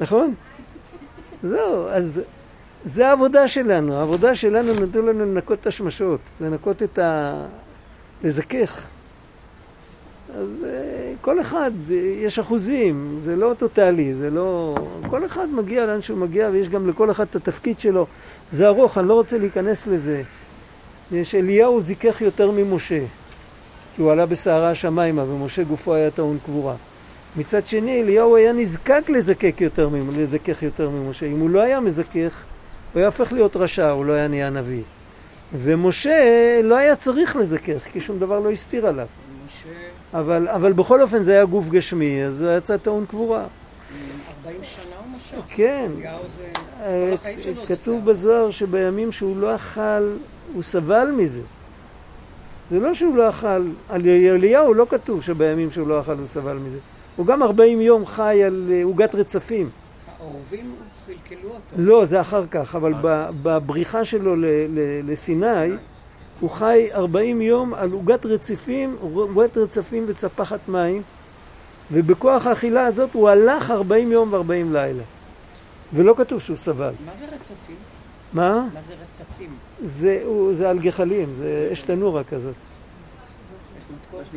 [0.00, 0.34] נכון?
[1.42, 2.20] זהו, אז
[2.84, 3.96] זה העבודה שלנו.
[3.96, 7.34] העבודה שלנו נתנו לנו לנקות את השמשות, לנקות את ה...
[8.24, 8.80] לזכך.
[10.34, 14.74] אז אה, כל אחד, אה, יש אחוזים, זה לא טוטאלי, זה לא...
[15.10, 18.06] כל אחד מגיע לאן שהוא מגיע ויש גם לכל אחד את התפקיד שלו.
[18.52, 20.22] זה ארוך, אני לא רוצה להיכנס לזה.
[21.12, 23.00] יש אליהו זיכך יותר ממשה,
[23.96, 26.74] כי הוא עלה בסערה השמיימה ומשה גופו היה טעון קבורה.
[27.36, 31.26] מצד שני, אליהו היה נזקק לזקק יותר, לזכך יותר ממשה.
[31.26, 32.44] אם הוא לא היה מזכך,
[32.92, 34.82] הוא היה הופך להיות רשע, הוא לא היה נהיה נביא.
[35.62, 39.06] ומשה לא היה צריך לזכך, כי שום דבר לא הסתיר עליו.
[40.14, 43.44] אבל, אבל בכל אופן זה היה גוף גשמי, אז זה יצא טעון קבורה.
[44.44, 45.44] 40 שנה הוא משך.
[45.48, 45.90] כן.
[46.80, 48.04] אה, זה כתוב.
[48.04, 50.12] בזוהר שבימים שהוא לא אכל,
[50.54, 51.42] הוא סבל מזה.
[52.70, 56.56] זה לא שהוא לא אכל, על אליהו לא כתוב שבימים שהוא לא אכל הוא סבל
[56.56, 56.78] מזה.
[57.16, 59.70] הוא גם 40 יום חי על אה, עוגת רצפים.
[60.18, 60.74] העורבים
[61.06, 61.60] קלקלו אותו.
[61.76, 62.92] לא, זה אחר כך, אבל
[63.42, 64.34] בבריחה שלו
[65.04, 65.70] לסיני,
[66.42, 71.02] הוא חי 40 יום על עוגת רציפים, עוגת רצפים וצפחת מים,
[71.92, 75.02] ובכוח האכילה הזאת הוא הלך 40 יום ו-40 לילה.
[75.92, 76.92] ולא כתוב שהוא סבל.
[77.06, 77.76] מה זה רצפים?
[78.32, 78.66] מה?
[78.74, 79.50] מה זה רצפים?
[79.82, 82.54] זה, הוא, זה על גחלים, זה אש תנורה כזאת.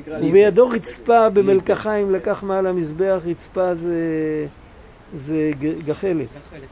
[0.08, 3.98] ובידו רצפה במלקחיים לקח מעל המזבח, רצפה זה,
[5.13, 5.52] זה
[5.86, 6.28] גחלת.
[6.52, 6.68] חלק.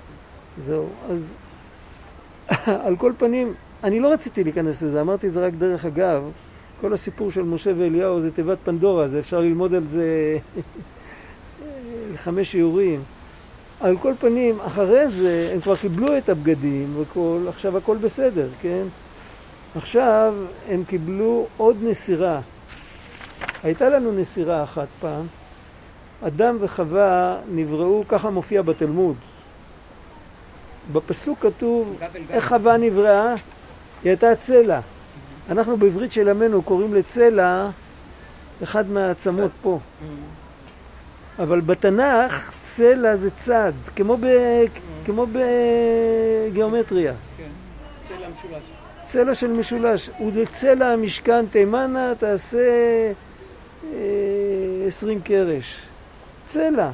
[0.66, 1.34] זהו, אז
[2.88, 6.24] על כל פנים, אני לא רציתי להיכנס לזה, אמרתי זה רק דרך אגב.
[6.82, 10.38] כל הסיפור של משה ואליהו זה תיבת פנדורה, זה אפשר ללמוד על זה
[12.24, 13.04] חמש שיעורים.
[13.82, 18.84] על כל פנים, אחרי זה הם כבר קיבלו את הבגדים וכל, עכשיו הכל בסדר, כן?
[19.76, 20.34] עכשיו
[20.70, 22.40] הם קיבלו עוד נסירה.
[23.64, 25.26] הייתה לנו נסירה אחת פעם.
[26.28, 29.16] אדם וחווה נבראו, ככה מופיע בתלמוד.
[30.92, 32.00] בפסוק כתוב.
[32.30, 33.36] איך חווה נבראה?
[34.04, 34.80] היא הייתה צלע.
[35.50, 37.70] אנחנו בעברית של ימינו קוראים לצלע
[38.64, 39.80] אחד מהעצמות פה.
[41.40, 44.26] אבל בתנ"ך צלע זה צד, כמו, ב,
[45.06, 45.26] כמו
[46.52, 47.14] בגיאומטריה.
[47.38, 47.44] כן.
[48.08, 48.64] צלע משולש.
[49.06, 50.10] צלע של משולש.
[50.34, 53.12] וצלע המשכן תימנה תעשה
[53.94, 54.00] אה,
[54.88, 55.76] עשרים קרש.
[56.46, 56.90] צלע.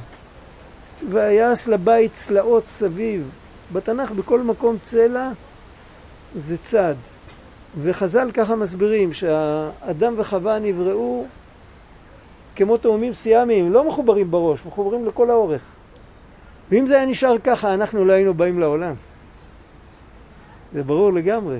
[1.10, 3.30] ויעש לבית צלעות סביב.
[3.72, 5.30] בתנ"ך בכל מקום צלע
[6.36, 6.94] זה צד.
[7.82, 11.26] וחז"ל ככה מסבירים שהאדם וחווה נבראו
[12.56, 15.62] כמו תאומים סיאמיים, לא מחוברים בראש, מחוברים לכל האורך.
[16.70, 18.94] ואם זה היה נשאר ככה, אנחנו לא היינו באים לעולם.
[20.74, 21.58] זה ברור לגמרי.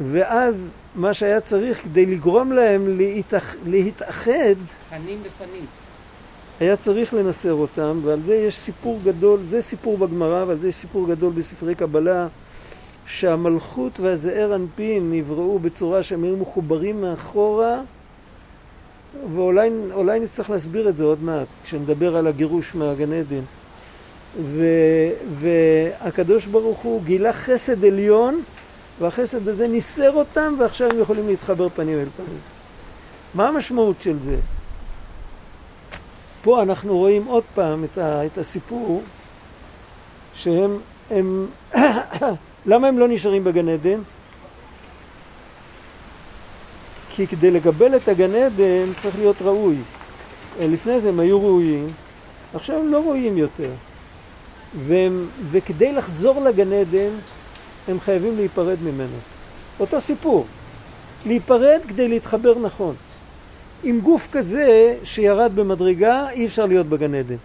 [0.00, 3.54] ואז מה שהיה צריך כדי לגרום להם להתאח...
[3.66, 4.54] להתאחד,
[4.90, 5.66] פנים בפנים.
[6.60, 10.76] היה צריך לנסר אותם, ועל זה יש סיפור גדול, זה סיפור בגמרא, ועל זה יש
[10.76, 12.26] סיפור גדול בספרי קבלה,
[13.08, 17.80] שהמלכות והזעיר אנפין נבראו בצורה שהם היו מחוברים מאחורה,
[19.34, 23.42] ואולי אולי נצטרך להסביר את זה עוד מעט, כשנדבר על הגירוש מהגן עדן.
[25.40, 28.42] והקדוש ברוך הוא גילה חסד עליון,
[29.00, 32.38] והחסד הזה ניסר אותם, ועכשיו הם יכולים להתחבר פנים אל פנים.
[33.34, 34.36] מה המשמעות של זה?
[36.42, 39.02] פה אנחנו רואים עוד פעם את, ה, את הסיפור
[40.34, 40.78] שהם,
[41.10, 41.46] הם,
[42.68, 44.00] למה הם לא נשארים בגן עדן?
[47.10, 49.76] כי כדי לקבל את הגן עדן צריך להיות ראוי.
[50.60, 51.86] לפני זה הם היו ראויים,
[52.54, 53.70] עכשיו הם לא ראויים יותר.
[54.86, 57.10] והם, וכדי לחזור לגן עדן
[57.88, 59.16] הם חייבים להיפרד ממנו.
[59.80, 60.46] אותו סיפור,
[61.26, 62.94] להיפרד כדי להתחבר נכון.
[63.84, 67.36] עם גוף כזה שירד במדרגה אי אפשר להיות בגן עדן.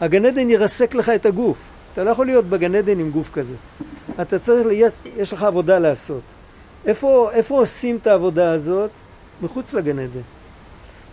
[0.00, 1.56] הגן עדן ירסק לך את הגוף.
[1.92, 3.54] אתה לא יכול להיות בגן עדן עם גוף כזה.
[4.20, 6.20] אתה צריך, להיות, יש לך עבודה לעשות.
[6.86, 8.90] איפה, איפה עושים את העבודה הזאת?
[9.42, 10.20] מחוץ לגן עדן.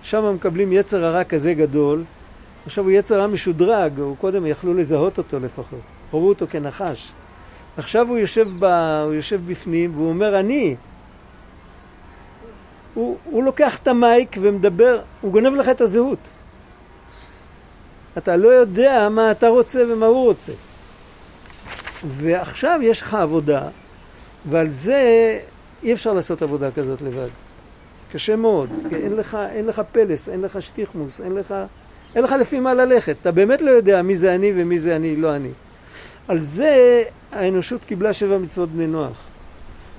[0.03, 2.03] שם מקבלים יצר הרע כזה גדול.
[2.65, 5.79] עכשיו הוא יצר רע משודרג, הוא קודם יכלו לזהות אותו לפחות.
[6.13, 7.11] ראו אותו כנחש.
[7.77, 8.63] עכשיו הוא יושב, ב,
[9.05, 10.75] הוא יושב בפנים והוא אומר אני.
[12.93, 16.19] הוא, הוא לוקח את המייק ומדבר, הוא גונב לך את הזהות.
[18.17, 20.51] אתה לא יודע מה אתה רוצה ומה הוא רוצה.
[22.07, 23.61] ועכשיו יש לך עבודה,
[24.49, 25.39] ועל זה
[25.83, 27.27] אי אפשר לעשות עבודה כזאת לבד.
[28.11, 31.55] קשה מאוד, כי אין לך, אין לך פלס, אין לך שטיחמוס, אין לך,
[32.15, 33.15] אין לך לפי מה ללכת.
[33.21, 35.49] אתה באמת לא יודע מי זה אני ומי זה אני, לא אני.
[36.27, 39.17] על זה האנושות קיבלה שבע מצוות בני נוח.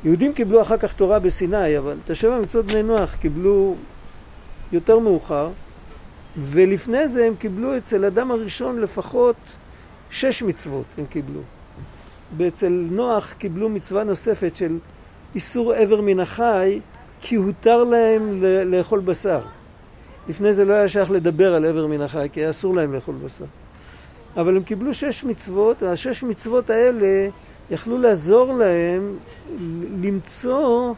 [0.05, 3.77] יהודים קיבלו אחר כך תורה בסיני, אבל את השבע מצוות בני נוח קיבלו
[4.73, 5.49] יותר מאוחר,
[6.51, 9.37] ולפני זה הם קיבלו אצל אדם הראשון לפחות
[10.11, 11.41] שש מצוות הם קיבלו.
[12.37, 14.79] ואצל נוח קיבלו מצווה נוספת של
[15.35, 16.81] איסור עבר מן החי,
[17.21, 19.41] כי הותר להם לאכול בשר.
[20.29, 23.15] לפני זה לא היה שייך לדבר על עבר מן החי, כי היה אסור להם לאכול
[23.25, 23.45] בשר.
[24.37, 27.29] אבל הם קיבלו שש מצוות, והשש מצוות האלה
[27.71, 29.17] יכלו לעזור להם
[30.03, 30.95] למצוא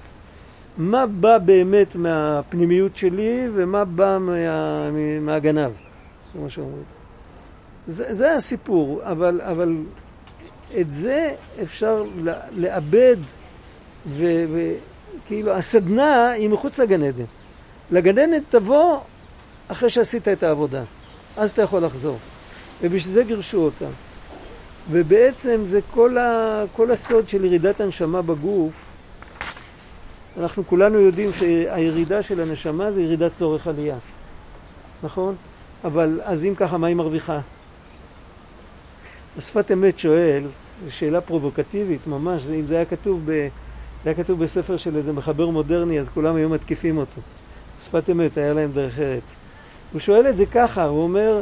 [0.78, 4.32] מה בא באמת מהפנימיות שלי ומה בא מה,
[5.20, 5.70] מהגנב.
[6.32, 6.82] כמו שאומרים.
[7.88, 9.76] זה, זה הסיפור, אבל, אבל
[10.80, 12.04] את זה אפשר
[12.56, 13.16] לאבד,
[14.16, 17.24] וכאילו הסדנה היא מחוץ לגן עדן.
[17.90, 18.98] לגן עדן תבוא
[19.68, 20.82] אחרי שעשית את העבודה,
[21.36, 22.18] אז אתה יכול לחזור.
[22.82, 23.90] ובשביל זה גירשו אותם.
[24.90, 28.72] ובעצם זה כל, ה, כל הסוד של ירידת הנשמה בגוף.
[30.40, 33.96] אנחנו כולנו יודעים שהירידה של הנשמה זה ירידת צורך עלייה,
[35.02, 35.34] נכון?
[35.84, 37.40] אבל אז אם ככה, מה היא מרוויחה?
[39.38, 40.42] השפת אמת שואל,
[40.84, 43.30] זו שאלה פרובוקטיבית ממש, אם זה היה כתוב, ב,
[44.04, 47.20] זה היה כתוב בספר של איזה מחבר מודרני, אז כולם היו מתקיפים אותו.
[47.84, 49.34] שפת אמת, היה להם דרך ארץ.
[49.92, 51.40] הוא שואל את זה ככה, הוא אומר,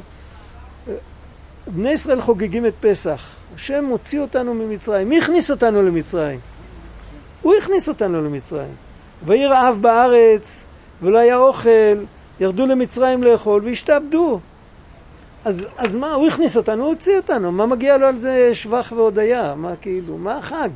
[1.67, 3.27] בני ישראל חוגגים את פסח.
[3.55, 5.09] השם מוציא אותנו ממצרים.
[5.09, 6.41] מי הכניס אותנו למצרים?
[7.43, 8.75] הוא הכניס אותנו למצרים.
[9.27, 10.65] ויהי רעב בארץ,
[11.03, 12.05] ולא היה אוכל,
[12.41, 14.41] ירדו למצרים לאכול והשתעבדו.
[15.45, 18.93] אז, אז מה, הוא הכניס אותנו, הוא הוציא אותנו, מה מגיע לו על זה שבח
[18.97, 19.55] והודיה?
[19.55, 20.69] מה כאילו, מה החג?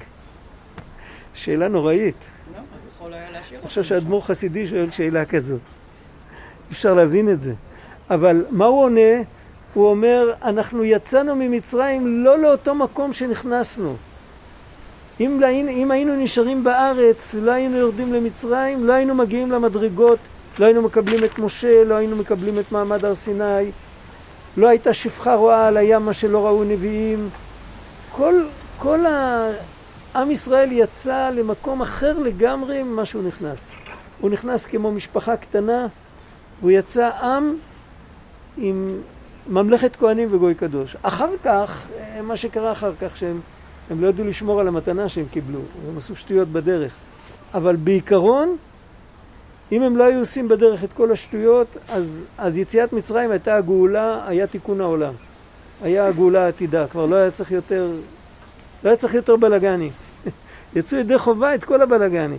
[1.34, 2.14] שאלה נוראית.
[3.06, 5.60] אני חושב שאדמו"ר חסידי שואל שאלה כזאת.
[6.70, 7.52] אפשר להבין את זה.
[8.10, 9.22] אבל מה הוא עונה?
[9.74, 13.96] הוא אומר, אנחנו יצאנו ממצרים לא לאותו מקום שנכנסנו.
[15.20, 20.18] אם, אם היינו נשארים בארץ, לא היינו יורדים למצרים, לא היינו מגיעים למדרגות,
[20.58, 23.70] לא היינו מקבלים את משה, לא היינו מקבלים את מעמד הר סיני,
[24.56, 27.28] לא הייתה שפחה רואה על הים מה שלא ראו נביאים.
[28.12, 28.34] כל,
[28.78, 29.48] כל ה...
[30.14, 33.58] עם ישראל יצא למקום אחר לגמרי ממה שהוא נכנס.
[34.20, 35.86] הוא נכנס כמו משפחה קטנה,
[36.60, 37.56] והוא יצא עם
[38.56, 39.00] עם
[39.48, 40.96] ממלכת כהנים וגוי קדוש.
[41.02, 43.40] אחר כך, אה, מה שקרה אחר כך, שהם
[43.90, 46.92] הם לא ידעו לשמור על המתנה שהם קיבלו, הם עשו שטויות בדרך.
[47.54, 48.56] אבל בעיקרון,
[49.72, 54.28] אם הם לא היו עושים בדרך את כל השטויות, אז, אז יציאת מצרים הייתה הגאולה,
[54.28, 55.14] היה תיקון העולם.
[55.82, 57.90] היה הגאולה העתידה, כבר לא היה צריך יותר,
[58.84, 59.90] לא היה צריך יותר בלאגני.
[60.76, 62.38] יצאו ידי חובה את כל הבלאגני.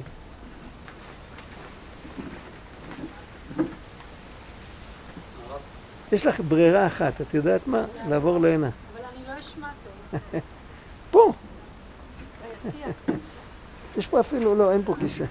[6.11, 7.85] יש לך ברירה אחת, את יודעת מה?
[8.09, 8.69] לעבור להנה.
[8.93, 9.67] אבל אני לא אשמע
[10.11, 10.19] טוב.
[11.11, 11.33] פה.
[13.97, 15.25] יש פה אפילו, לא, אין פה כיסא.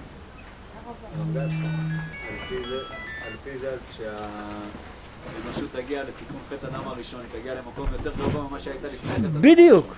[3.25, 8.47] על פי זה אז שהאנושות תגיע לתיקון חטא הדם הראשון, היא תגיע למקום יותר גבוה
[8.49, 9.95] ממה שהייתה לפני חטא הדם בדיוק.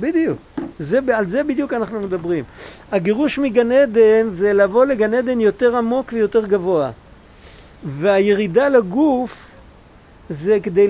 [0.00, 0.38] בדיוק.
[0.78, 2.44] זה, על זה בדיוק אנחנו מדברים.
[2.92, 6.90] הגירוש מגן עדן זה לבוא לגן עדן יותר עמוק ויותר גבוה.
[7.84, 9.48] והירידה לגוף
[10.30, 10.88] זה כדי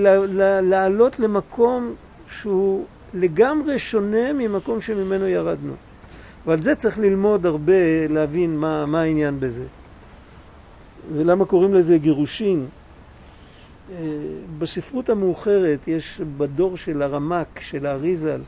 [0.61, 1.95] לעלות למקום
[2.41, 5.73] שהוא לגמרי שונה ממקום שממנו ירדנו.
[6.45, 9.65] ועל זה צריך ללמוד הרבה, להבין מה, מה העניין בזה.
[11.13, 12.65] ולמה קוראים לזה גירושין.
[13.91, 13.97] אה,
[14.59, 18.41] בספרות המאוחרת יש בדור של הרמק, של האריזל,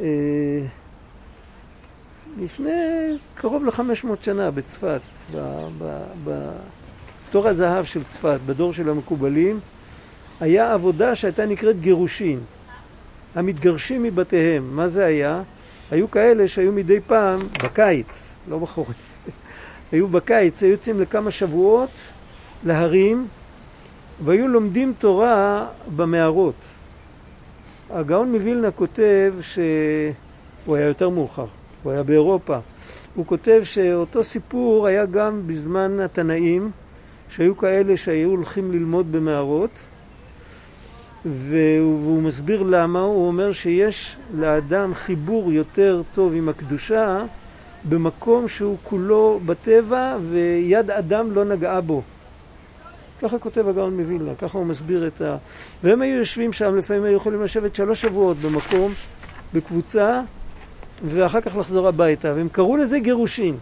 [0.00, 0.06] אה,
[2.40, 2.70] לפני
[3.34, 5.00] קרוב ל-500 שנה בצפת,
[6.24, 9.60] בתור הזהב של צפת, בדור של המקובלים,
[10.40, 12.40] היה עבודה שהייתה נקראת גירושין.
[13.34, 14.76] המתגרשים מבתיהם.
[14.76, 15.42] מה זה היה?
[15.90, 18.96] היו כאלה שהיו מדי פעם, בקיץ, לא בחורף,
[19.92, 21.90] היו בקיץ, היו יוצאים לכמה שבועות
[22.66, 23.26] להרים
[24.24, 26.54] והיו לומדים תורה במערות.
[27.90, 31.46] הגאון מווילנה כותב שהוא היה יותר מאוחר,
[31.82, 32.58] הוא היה באירופה.
[33.14, 36.70] הוא כותב שאותו סיפור היה גם בזמן התנאים,
[37.30, 39.70] שהיו כאלה שהיו הולכים ללמוד במערות,
[41.24, 47.24] והוא מסביר למה, הוא אומר שיש לאדם חיבור יותר טוב עם הקדושה
[47.88, 52.02] במקום שהוא כולו בטבע ויד אדם לא נגעה בו.
[53.22, 55.36] ככה כותב הגאון מווילנה, ככה הוא מסביר את ה...
[55.82, 58.92] והם היו יושבים שם, לפעמים היו יכולים לשבת שלוש שבועות במקום,
[59.54, 60.20] בקבוצה,
[61.04, 63.56] ואחר כך לחזור הביתה, והם קראו לזה גירושין.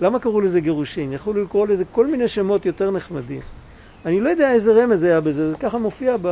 [0.00, 1.12] למה קראו לזה גירושין?
[1.12, 3.40] יכולו לקרוא לזה כל מיני שמות יותר נחמדים.
[4.06, 6.28] אני לא יודע איזה רמז היה בזה, זה ככה מופיע ב,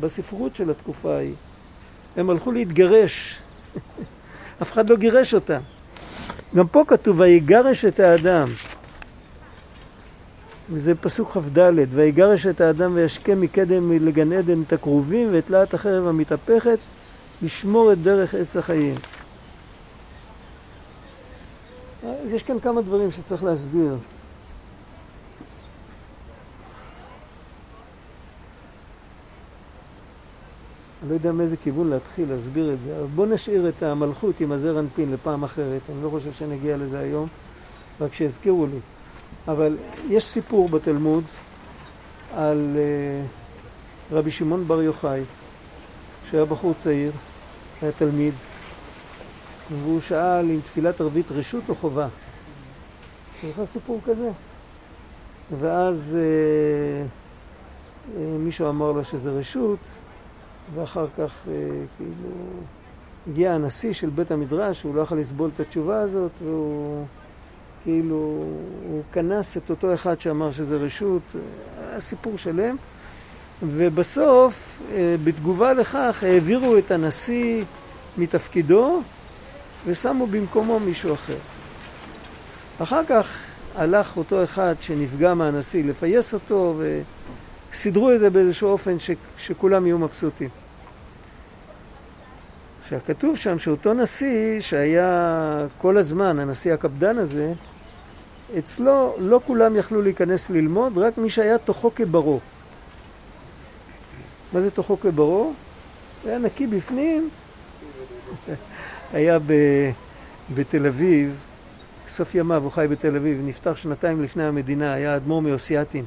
[0.00, 1.34] בספרות של התקופה ההיא.
[2.16, 3.38] הם הלכו להתגרש,
[4.62, 5.60] אף אחד לא גירש אותם.
[6.54, 8.48] גם פה כתוב, ויגרש את האדם.
[10.70, 11.58] וזה פסוק כ"ד,
[11.94, 16.78] ויגרש את האדם וישקם מקדם לגן עדן את הכרובים ואת להט החרב המתהפכת,
[17.42, 18.94] לשמור את דרך עץ החיים.
[22.02, 23.96] אז יש כאן כמה דברים שצריך להסביר.
[31.02, 34.52] אני לא יודע מאיזה כיוון להתחיל להסביר את זה, אבל בואו נשאיר את המלכות עם
[34.52, 37.28] הזר אנפין לפעם אחרת, אני לא חושב שנגיע לזה היום,
[38.00, 38.78] רק שיזכירו לי.
[39.48, 39.76] אבל
[40.08, 41.24] יש סיפור בתלמוד
[42.34, 43.26] על אה,
[44.18, 45.22] רבי שמעון בר יוחאי,
[46.30, 47.12] שהיה בחור צעיר,
[47.82, 48.34] היה תלמיד,
[49.70, 52.08] והוא שאל אם תפילת ערבית רשות או חובה.
[53.44, 54.30] יש לך סיפור כזה?
[55.60, 57.04] ואז אה,
[58.38, 59.78] מישהו אמר לו שזה רשות,
[60.74, 61.52] ואחר כך אה,
[61.96, 62.30] כאילו
[63.30, 67.06] הגיע הנשיא של בית המדרש, הוא לא יכול לסבול את התשובה הזאת, והוא
[67.84, 68.44] כאילו,
[68.88, 71.22] הוא כנס את אותו אחד שאמר שזה רשות,
[71.90, 72.76] היה סיפור שלם,
[73.62, 74.52] ובסוף,
[74.92, 77.64] אה, בתגובה לכך, העבירו את הנשיא
[78.18, 79.02] מתפקידו
[79.86, 81.36] ושמו במקומו מישהו אחר.
[82.82, 83.38] אחר כך
[83.76, 86.74] הלך אותו אחד שנפגע מהנשיא לפייס אותו
[87.72, 90.48] וסידרו את זה באיזשהו אופן ש, שכולם יהיו מבסוטים.
[92.84, 97.52] עכשיו כתוב שם שאותו נשיא שהיה כל הזמן, הנשיא הקפדן הזה,
[98.58, 102.40] אצלו לא כולם יכלו להיכנס ללמוד, רק מי שהיה תוכו כברו.
[104.52, 105.52] מה זה תוכו כברו?
[106.22, 107.28] הוא היה נקי בפנים.
[109.12, 109.52] היה ב,
[110.54, 111.40] בתל אביב,
[112.08, 116.04] סוף ימיו הוא חי בתל אביב, נפטר שנתיים לפני המדינה, היה אדמו"ר מאוסייתין.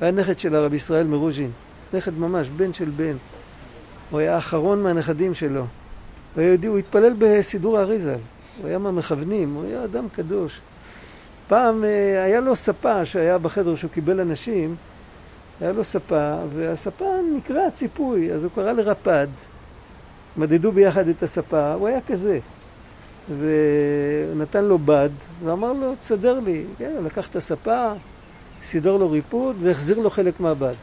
[0.00, 1.50] היה נכד של הרב ישראל מרוז'ין,
[1.94, 3.16] נכד ממש, בן של בן.
[4.10, 5.60] הוא היה האחרון מהנכדים שלו.
[5.60, 8.18] הוא היה יהודי, הוא התפלל בסידור האריזל.
[8.60, 10.60] הוא היה מהמכוונים, הוא היה אדם קדוש.
[11.48, 14.76] פעם אה, היה לו ספה שהיה בחדר שהוא קיבל אנשים,
[15.60, 19.26] היה לו ספה, והספה נקרע ציפוי, אז הוא קרא לרפד.
[20.36, 22.38] מדדו ביחד את הספה, הוא היה כזה.
[23.38, 25.08] ונתן לו בד,
[25.44, 26.64] ואמר לו, תסדר לי.
[26.78, 27.92] כן, לקח את הספה,
[28.64, 30.74] סידר לו ריפוד, והחזיר לו חלק מהבד.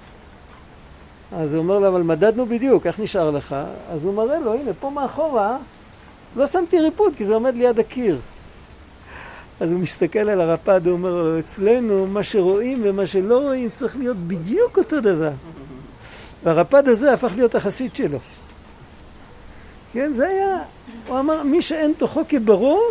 [1.32, 3.56] אז הוא אומר לו, אבל מדדנו בדיוק, איך נשאר לך?
[3.90, 5.58] אז הוא מראה לו, הנה, פה מאחורה,
[6.36, 8.20] לא שמתי ריפוד, כי זה עומד ליד הקיר.
[9.60, 13.98] אז הוא מסתכל על הרפד, הוא אומר לו, אצלנו מה שרואים ומה שלא רואים צריך
[13.98, 15.32] להיות בדיוק אותו דבר.
[16.44, 18.20] והרפד הזה הפך להיות החסיד שלו.
[19.94, 20.58] כן, זה היה,
[21.08, 22.82] הוא אמר, מי שאין תוכו כברו,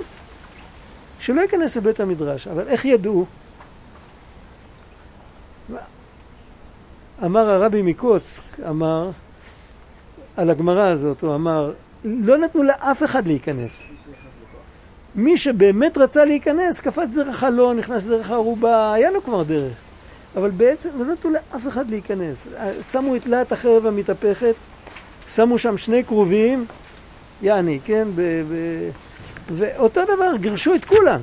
[1.20, 2.48] שלא ייכנס לבית המדרש.
[2.48, 3.26] אבל איך ידעו?
[7.24, 9.10] אמר הרבי מקוצק, אמר,
[10.36, 11.72] על הגמרא הזאת, הוא אמר,
[12.04, 13.70] לא נתנו לאף אחד להיכנס.
[15.14, 19.72] מי שבאמת רצה להיכנס, קפץ דרך החלון, נכנס דרך הערובה, היה לו כבר דרך.
[20.36, 22.36] אבל בעצם לא נתנו לאף אחד להיכנס.
[22.92, 24.54] שמו את להט החרב המתהפכת,
[25.34, 26.64] שמו שם שני כרובים,
[27.42, 28.08] יעני, כן?
[28.14, 28.90] ב- ב-
[29.52, 31.20] ואותו דבר, גירשו את כולם.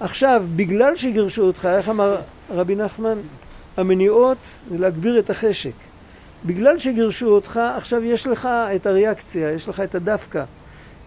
[0.00, 2.16] עכשיו, בגלל שגירשו אותך, איך אמר
[2.50, 3.18] רבי נחמן?
[3.76, 4.38] המניעות
[4.70, 5.72] זה להגביר את החשק.
[6.46, 10.44] בגלל שגירשו אותך, עכשיו יש לך את הריאקציה, יש לך את הדווקא.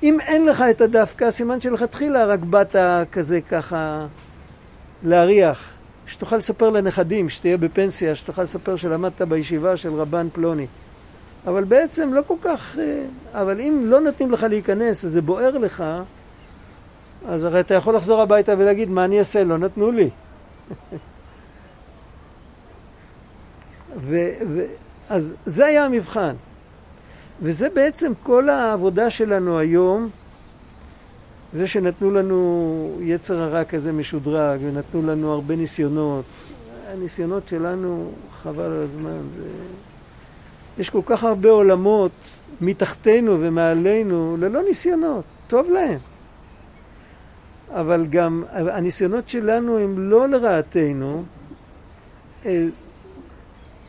[0.04, 2.76] אם אין לך את הדווקא, סימן שלכתחילה רק באת
[3.12, 4.06] כזה ככה
[5.04, 5.72] להריח.
[6.08, 10.68] שתוכל לספר לנכדים, שתהיה בפנסיה, שתוכל לספר שלמדת בישיבה של רבן פלוני.
[11.48, 12.78] אבל בעצם לא כל כך...
[12.80, 13.04] אה,
[13.42, 15.84] אבל אם לא נותנים לך להיכנס, זה בוער לך,
[17.28, 19.44] אז הרי אתה יכול לחזור הביתה ולהגיד, מה אני אעשה?
[19.44, 20.10] לא נתנו לי.
[23.98, 24.66] ו, ו,
[25.10, 26.36] אז זה היה המבחן.
[27.42, 30.10] וזה בעצם כל העבודה שלנו היום,
[31.54, 36.26] זה שנתנו לנו יצר הרע כזה משודרג, ונתנו לנו הרבה ניסיונות.
[36.94, 38.12] הניסיונות שלנו,
[38.44, 39.22] חבל על הזמן.
[39.38, 39.44] זה...
[40.78, 42.12] יש כל כך הרבה עולמות
[42.62, 45.98] מתחתנו ומעלינו ללא ניסיונות, טוב להם.
[47.74, 51.24] אבל גם הניסיונות שלנו הם לא לרעתנו.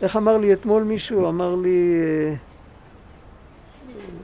[0.02, 1.28] איך אמר לי אתמול מישהו?
[1.28, 2.34] אמר לי, אה,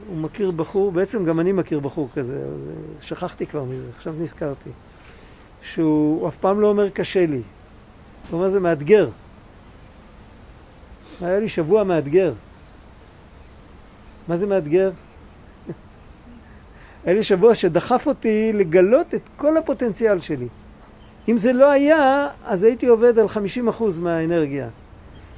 [0.07, 4.69] הוא מכיר בחור, בעצם גם אני מכיר בחור כזה, אה, שכחתי כבר מזה, עכשיו נזכרתי.
[5.61, 7.41] שהוא אף פעם לא אומר קשה לי.
[8.29, 9.09] הוא אומר זה מאתגר.
[11.21, 12.33] היה לי שבוע מאתגר.
[14.27, 14.91] מה זה מאתגר?
[17.05, 20.47] היה לי שבוע שדחף אותי לגלות את כל הפוטנציאל שלי.
[21.29, 24.67] אם זה לא היה, אז הייתי עובד על 50% מהאנרגיה.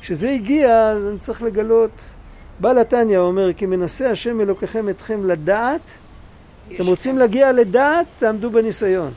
[0.01, 1.91] כשזה הגיע, אז אני צריך לגלות.
[2.59, 5.81] בעל התניא אומר, כי מנסה השם אלוקיכם אתכם לדעת,
[6.75, 9.11] אתם רוצים להגיע לדעת, תעמדו בניסיון.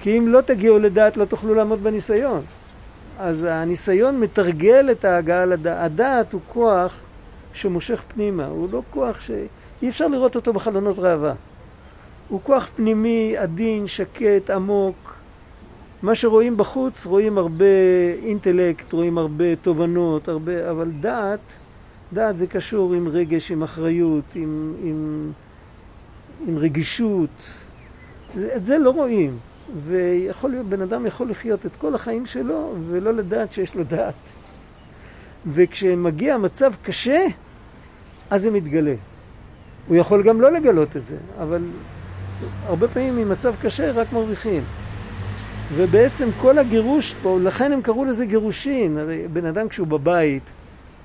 [0.00, 2.42] כי אם לא תגיעו לדעת, לא תוכלו לעמוד בניסיון.
[3.18, 5.78] אז הניסיון מתרגל את ההגעה לדעת.
[5.80, 7.00] הדעת הוא כוח
[7.52, 9.30] שמושך פנימה, הוא לא כוח ש...
[9.82, 11.34] אי אפשר לראות אותו בחלונות ראווה.
[12.28, 15.09] הוא כוח פנימי, עדין, שקט, עמוק.
[16.02, 17.64] מה שרואים בחוץ, רואים הרבה
[18.22, 20.70] אינטלקט, רואים הרבה תובנות, הרבה...
[20.70, 21.40] אבל דעת,
[22.12, 25.30] דעת זה קשור עם רגש, עם אחריות, עם, עם,
[26.46, 27.44] עם רגישות.
[28.34, 29.36] זה, את זה לא רואים.
[29.84, 34.14] ויכול להיות, בן אדם יכול לחיות את כל החיים שלו ולא לדעת שיש לו דעת.
[35.46, 37.26] וכשמגיע מצב קשה,
[38.30, 38.94] אז זה מתגלה.
[39.88, 41.62] הוא יכול גם לא לגלות את זה, אבל
[42.66, 44.62] הרבה פעמים ממצב קשה רק מרוויחים.
[45.74, 48.98] ובעצם כל הגירוש פה, לכן הם קראו לזה גירושין.
[49.32, 50.42] בן אדם כשהוא בבית,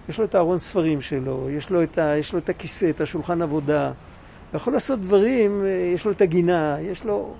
[0.10, 3.02] יש לו את הארון ספרים שלו, יש לו את, ה, יש לו את הכיסא, את
[3.02, 7.34] השולחן עבודה, הוא יכול לעשות דברים, אה, יש לו את הגינה, יש לו...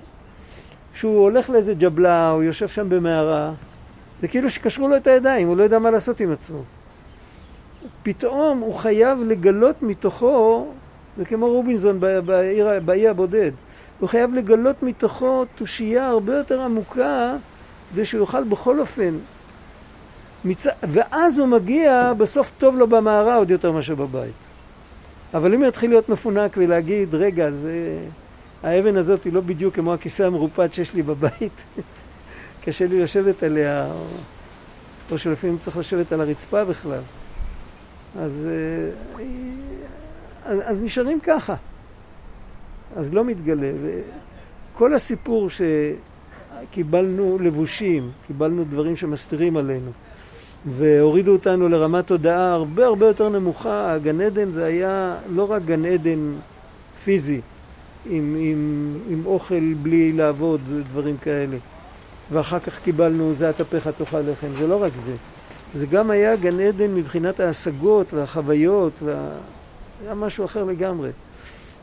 [0.94, 3.52] כשהוא הולך לאיזה ג'בלה, הוא יושב שם במערה,
[4.22, 6.62] זה כאילו שקשרו לו את הידיים, הוא לא יודע מה לעשות עם עצמו.
[8.04, 10.68] פתאום הוא חייב לגלות מתוכו,
[11.18, 12.00] זה כמו רובינזון
[12.86, 13.52] בעיר, הבודד,
[14.00, 17.36] הוא חייב לגלות מתוכו תושייה הרבה יותר עמוקה,
[17.92, 19.18] כדי שהוא יוכל בכל אופן.
[20.46, 20.68] מצ...
[20.94, 24.34] ואז הוא מגיע, בסוף טוב לו במערה עוד יותר מאשר בבית.
[25.34, 28.00] אבל אם יתחיל להיות מפונק ולהגיד, רגע, זה...
[28.64, 31.52] האבן הזאת היא לא בדיוק כמו הכיסא המרופד שיש לי בבית,
[32.64, 34.06] קשה לי לשבת עליה, או,
[35.12, 37.02] או שלפעמים צריך לשבת על הרצפה בכלל.
[38.20, 39.24] אז, אה,
[40.46, 41.56] אז, אז נשארים ככה.
[42.96, 43.72] אז לא מתגלה.
[43.84, 45.50] וכל הסיפור
[46.70, 49.92] שקיבלנו לבושים, קיבלנו דברים שמסתירים עלינו,
[50.78, 55.86] והורידו אותנו לרמת תודעה הרבה הרבה יותר נמוכה, הגן עדן זה היה לא רק גן
[55.86, 56.34] עדן
[57.04, 57.42] פיזי,
[58.10, 61.58] עם, עם, עם אוכל בלי לעבוד ודברים כאלה.
[62.32, 65.14] ואחר כך קיבלנו זה אטפך תאכל לחם, זה לא רק זה.
[65.76, 69.30] זה גם היה גן עדן מבחינת ההשגות והחוויות, וה...
[70.04, 71.10] היה משהו אחר לגמרי.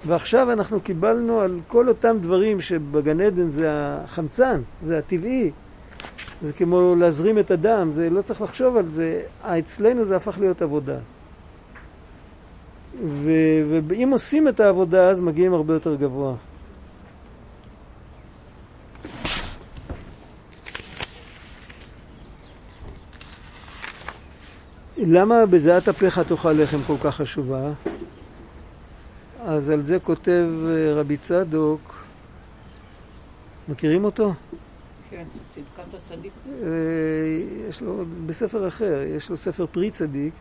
[0.06, 5.50] ועכשיו אנחנו קיבלנו על כל אותם דברים שבגן עדן זה החמצן, זה הטבעי,
[6.42, 10.62] זה כמו להזרים את הדם, זה לא צריך לחשוב על זה, אצלנו זה הפך להיות
[10.62, 10.98] עבודה.
[13.04, 16.34] ו- ואם עושים את העבודה אז מגיעים הרבה יותר גבוה.
[24.96, 27.70] למה בזיעת אפיך תאכל לחם כל כך חשובה?
[29.44, 32.04] אז על זה כותב אה, רבי צדוק,
[33.68, 34.32] מכירים אותו?
[35.10, 35.24] כן,
[35.54, 36.32] צדקת הצדיק.
[36.62, 36.68] אה,
[37.68, 40.32] יש לו, בספר אחר, יש לו ספר פרי צדיק.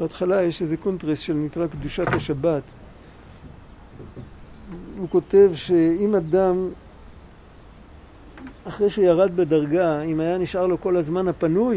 [0.00, 2.62] בהתחלה יש איזה קונטרס שנקרא קדושת השבת.
[4.98, 6.68] הוא כותב שאם אדם,
[8.64, 11.76] אחרי שירד בדרגה, אם היה נשאר לו כל הזמן הפנוי,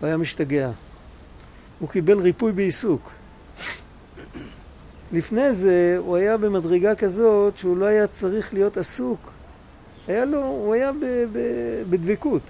[0.00, 0.70] הוא היה משתגע.
[1.78, 3.19] הוא קיבל ריפוי בעיסוק.
[5.12, 9.30] לפני זה הוא היה במדרגה כזאת שהוא לא היה צריך להיות עסוק.
[10.08, 11.38] היה לו, הוא היה ב, ב,
[11.90, 12.42] בדבקות.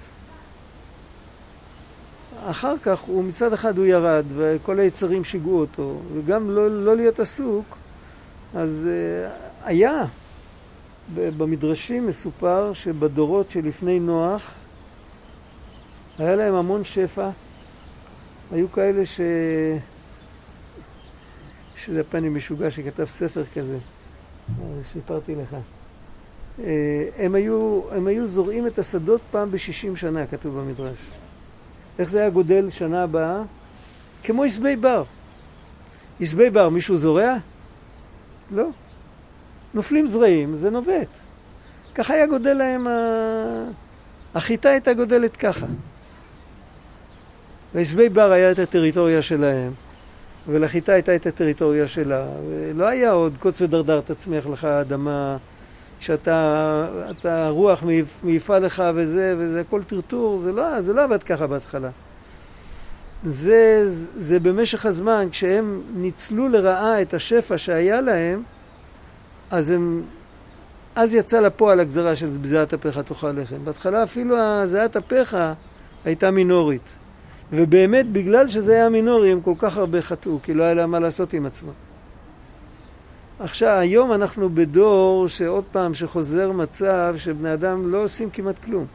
[2.46, 7.20] אחר כך הוא מצד אחד הוא ירד וכל היצרים שיגעו אותו וגם לא, לא להיות
[7.20, 7.76] עסוק
[8.54, 10.04] אז uh, היה
[11.14, 14.54] במדרשים מסופר שבדורות שלפני נוח
[16.18, 17.30] היה להם המון שפע
[18.52, 19.20] היו כאלה ש...
[21.84, 23.78] שזה פני משוגע שכתב ספר כזה,
[24.92, 25.56] סיפרתי לך.
[26.64, 30.98] אה, הם היו, הם היו זורעים את השדות פעם ב-60 שנה, כתוב במדרש.
[31.98, 33.42] איך זה היה גודל שנה הבאה?
[34.22, 35.02] כמו עשבי בר.
[36.20, 37.36] עשבי בר, מישהו זורע?
[38.50, 38.68] לא.
[39.74, 41.08] נופלים זרעים, זה נובט.
[41.94, 42.90] ככה היה גודל להם, ה...
[44.34, 45.66] החיטה הייתה גודלת ככה.
[47.74, 49.72] לעשבי בר היה את הטריטוריה שלהם.
[50.50, 52.26] ולחיטה הייתה את הטריטוריה שלה.
[52.50, 55.36] ולא היה עוד קוץ ודרדר תצמיח לך אדמה,
[56.00, 56.86] שאתה,
[57.24, 57.84] הרוח
[58.22, 61.88] מעיפה לך וזה, וזה הכל טרטור, זה לא, זה לא עבד ככה בהתחלה.
[63.24, 63.88] זה,
[64.18, 68.42] זה במשך הזמן, כשהם ניצלו לרעה את השפע שהיה להם,
[69.50, 70.02] אז הם,
[70.94, 73.64] אז יצא לפועל הגזרה של זיעת אפיך תאכל לחם.
[73.64, 74.36] בהתחלה אפילו
[74.66, 75.36] זיעת אפיך
[76.04, 76.99] הייתה מינורית.
[77.52, 80.98] ובאמת בגלל שזה היה מינורי הם כל כך הרבה חטאו, כי לא היה להם מה
[80.98, 81.72] לעשות עם עצמם.
[83.40, 88.86] עכשיו, היום אנחנו בדור שעוד פעם שחוזר מצב שבני אדם לא עושים כמעט כלום.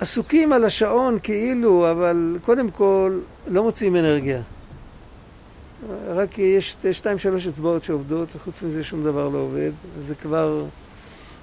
[0.00, 4.40] עסוקים על השעון כאילו, אבל קודם כל לא מוצאים אנרגיה.
[6.08, 9.70] רק יש שתיים שלוש אצבעות שעובדות, וחוץ מזה שום דבר לא עובד.
[10.06, 10.64] זה כבר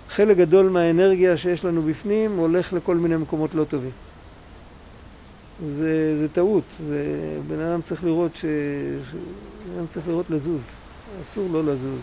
[0.09, 4.08] חלק גדול מהאנרגיה שיש לנו בפנים הולך לכל מיני מקומות לא טובים.
[5.67, 7.03] זה, זה טעות, זה,
[7.47, 8.45] בן אדם צריך לראות ש...
[9.67, 10.61] בן אדם צריך לראות לזוז,
[11.23, 11.99] אסור לא לזוז.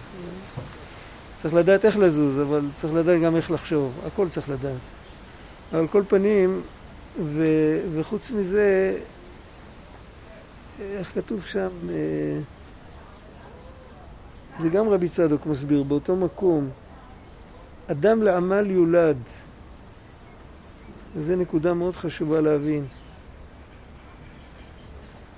[1.42, 4.80] צריך לדעת איך לזוז, אבל צריך לדעת גם איך לחשוב, הכל צריך לדעת.
[5.72, 6.60] אבל כל פנים,
[7.24, 7.46] ו,
[7.94, 8.98] וחוץ מזה,
[10.80, 12.38] איך כתוב שם, אה,
[14.62, 16.68] זה גם רבי צדוק מסביר, באותו מקום,
[17.90, 19.16] אדם לעמל יולד.
[21.16, 22.84] וזו נקודה מאוד חשובה להבין.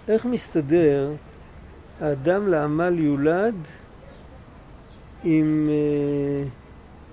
[0.09, 1.13] איך מסתדר
[2.01, 3.55] האדם לעמל יולד
[5.25, 6.45] עם אה,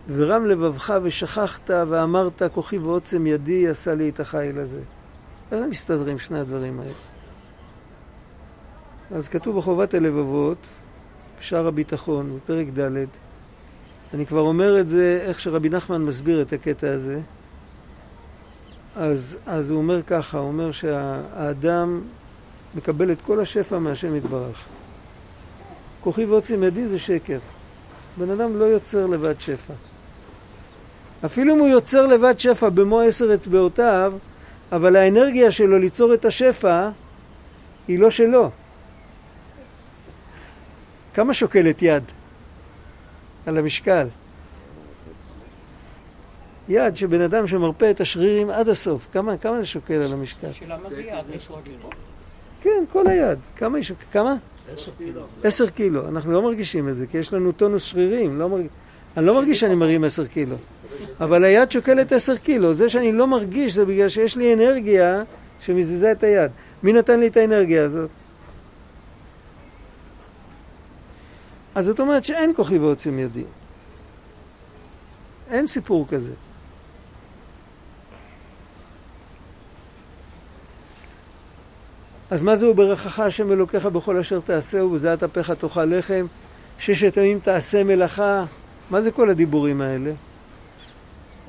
[0.08, 4.82] ורם לבבך ושכחת ואמרת כוחי ועוצם ידי עשה לי את החיל הזה.
[5.52, 6.92] איך מסתדרים שני הדברים האלה?
[9.12, 10.58] אז כתוב בחובת הלבבות,
[11.40, 13.06] בשער הביטחון, בפרק ד',
[14.14, 17.20] אני כבר אומר את זה, איך שרבי נחמן מסביר את הקטע הזה.
[18.96, 22.02] אז, אז הוא אומר ככה, הוא אומר שהאדם
[22.76, 24.66] מקבל את כל השפע מהשם יתברך.
[26.02, 27.40] כוחי ועוצם ידי זה שקר.
[28.18, 29.74] בן אדם לא יוצר לבד שפע.
[31.26, 34.14] אפילו אם הוא יוצר לבד שפע במו עשר אצבעותיו,
[34.72, 36.90] אבל האנרגיה שלו ליצור את השפע
[37.88, 38.50] היא לא שלו.
[41.14, 42.04] כמה שוקלת יד
[43.46, 44.08] על המשקל?
[46.70, 50.48] יד של בן אדם שמרפא את השרירים עד הסוף, כמה, כמה זה שוקל על המשקל?
[50.48, 51.26] השאלה מה זה יד?
[52.66, 53.40] כן, כל היד.
[53.56, 54.12] כמה שוקלת?
[54.12, 54.36] כמה?
[55.44, 56.08] עשר קילו.
[56.10, 58.40] אנחנו לא מרגישים את זה, כי יש לנו טונוס שרירים.
[58.40, 58.66] לא מרג...
[59.18, 60.56] אני לא מרגיש שאני מרים עשר קילו.
[61.20, 62.74] אבל היד שוקלת עשר קילו.
[62.74, 65.24] זה שאני לא מרגיש זה בגלל שיש לי אנרגיה
[65.60, 66.52] שמזיזה את היד.
[66.84, 68.10] מי נתן לי את האנרגיה הזאת?
[71.76, 73.44] אז זאת אומרת שאין כוחי ועוצם ידי.
[75.50, 76.34] אין סיפור כזה.
[82.32, 86.26] אז מה זה וברכך השם אלוקיך בכל אשר תעשהו ובזעת אפיך תאכל לחם
[86.80, 88.46] ששת ימים תעשה מלאכה
[88.90, 90.12] מה זה כל הדיבורים האלה?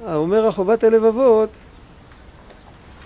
[0.04, 1.50] אומר החובת הלבבות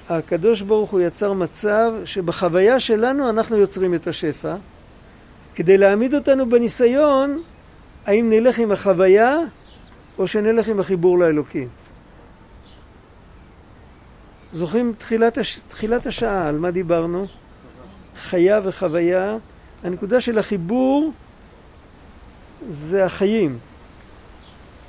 [0.09, 4.55] הקדוש ברוך הוא יצר מצב שבחוויה שלנו אנחנו יוצרים את השפע
[5.55, 7.43] כדי להעמיד אותנו בניסיון
[8.07, 9.37] האם נלך עם החוויה
[10.19, 11.69] או שנלך עם החיבור לאלוקים.
[14.53, 15.61] זוכרים תחילת, הש...
[15.69, 17.27] תחילת השעה, על מה דיברנו?
[18.23, 19.37] חיה וחוויה.
[19.85, 21.13] הנקודה של החיבור
[22.71, 23.59] זה החיים.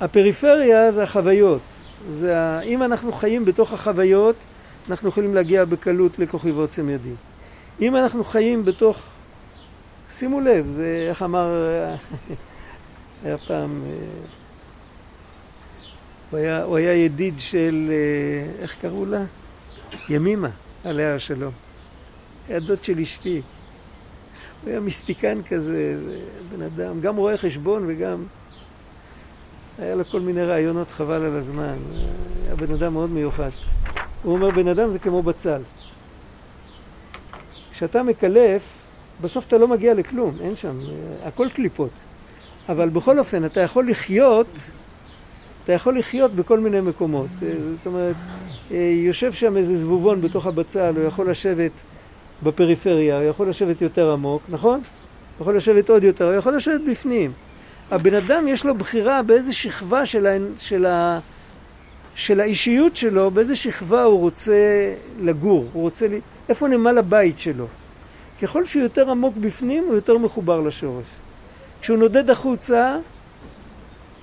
[0.00, 1.60] הפריפריה זה החוויות.
[2.20, 2.60] זה ה...
[2.60, 4.36] אם אנחנו חיים בתוך החוויות,
[4.90, 7.14] אנחנו יכולים להגיע בקלות לכוחי ועוצם ידי.
[7.80, 8.98] אם אנחנו חיים בתוך...
[10.18, 11.76] שימו לב, זה איך אמר...
[13.24, 13.82] היה פעם...
[13.86, 13.96] אה,
[16.30, 17.90] הוא היה, הוא היה ידיד של...
[17.90, 19.24] אה, איך קראו לה?
[20.08, 20.48] ימימה,
[20.84, 21.52] עליה השלום.
[22.48, 23.42] היה דוד של אשתי.
[24.62, 25.96] הוא היה מיסטיקן כזה,
[26.56, 28.24] בן אדם, גם רואה חשבון וגם...
[29.78, 31.74] היה לו כל מיני רעיונות חבל על הזמן.
[32.46, 33.50] היה בן אדם מאוד מיוחד.
[34.22, 35.60] הוא אומר, בן אדם זה כמו בצל.
[37.72, 38.62] כשאתה מקלף,
[39.20, 40.76] בסוף אתה לא מגיע לכלום, אין שם,
[41.24, 41.90] הכל קליפות.
[42.68, 44.46] אבל בכל אופן, אתה יכול לחיות,
[45.64, 47.28] אתה יכול לחיות בכל מיני מקומות.
[47.40, 48.16] זאת אומרת,
[49.06, 51.70] יושב שם איזה זבובון בתוך הבצל, הוא יכול לשבת
[52.42, 54.80] בפריפריה, הוא יכול לשבת יותר עמוק, נכון?
[55.38, 57.32] הוא יכול לשבת עוד יותר, הוא יכול לשבת בפנים.
[57.90, 61.18] הבן אדם יש לו בחירה באיזה שכבה של, ה, של, ה,
[62.14, 67.66] של האישיות שלו, באיזה שכבה הוא רוצה לגור, הוא רוצה, לי, איפה נמל הבית שלו.
[68.42, 71.04] ככל שהוא יותר עמוק בפנים, הוא יותר מחובר לשורש.
[71.80, 72.96] כשהוא נודד החוצה,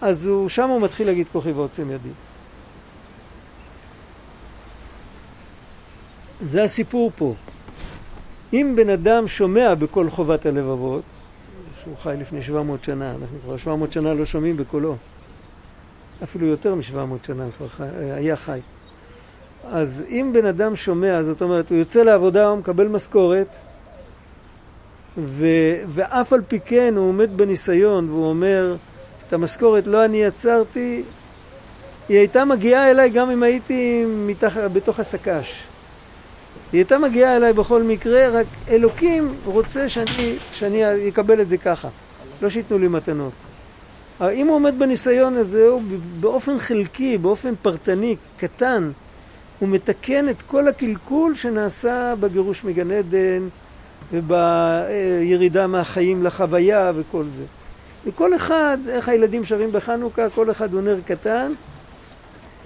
[0.02, 2.10] אז הוא, שם הוא מתחיל להגיד כוחי ועוצם ידי.
[6.46, 7.34] זה הסיפור פה.
[8.54, 11.02] אם בן אדם שומע בכל חובת הלבבות,
[11.84, 14.96] שהוא חי לפני 700 שנה, אנחנו כבר 700 שנה לא שומעים בקולו,
[16.24, 18.60] אפילו יותר מ-700 שנה כבר חי, היה חי.
[19.72, 23.48] אז אם בן אדם שומע, זאת אומרת, הוא יוצא לעבודה, הוא מקבל משכורת,
[25.18, 25.46] ו,
[25.94, 28.76] ואף על פי כן הוא עומד בניסיון והוא אומר,
[29.28, 31.04] את המשכורת לא אני יצרתי,
[32.10, 34.58] היא הייתה מגיעה אליי גם אם הייתי מתח...
[34.58, 35.69] בתוך הסק"ש.
[36.72, 41.88] היא הייתה מגיעה אליי בכל מקרה, רק אלוקים רוצה שאני, שאני אקבל את זה ככה,
[42.42, 43.34] לא שייתנו לי מתנות.
[44.20, 45.82] אבל אם הוא עומד בניסיון הזה, הוא
[46.20, 48.92] באופן חלקי, באופן פרטני, קטן,
[49.60, 53.48] הוא מתקן את כל הקלקול שנעשה בגירוש מגן עדן
[54.14, 57.44] ובירידה מהחיים לחוויה וכל זה.
[58.06, 61.52] וכל אחד, איך הילדים שרים בחנוכה, כל אחד הוא נר קטן,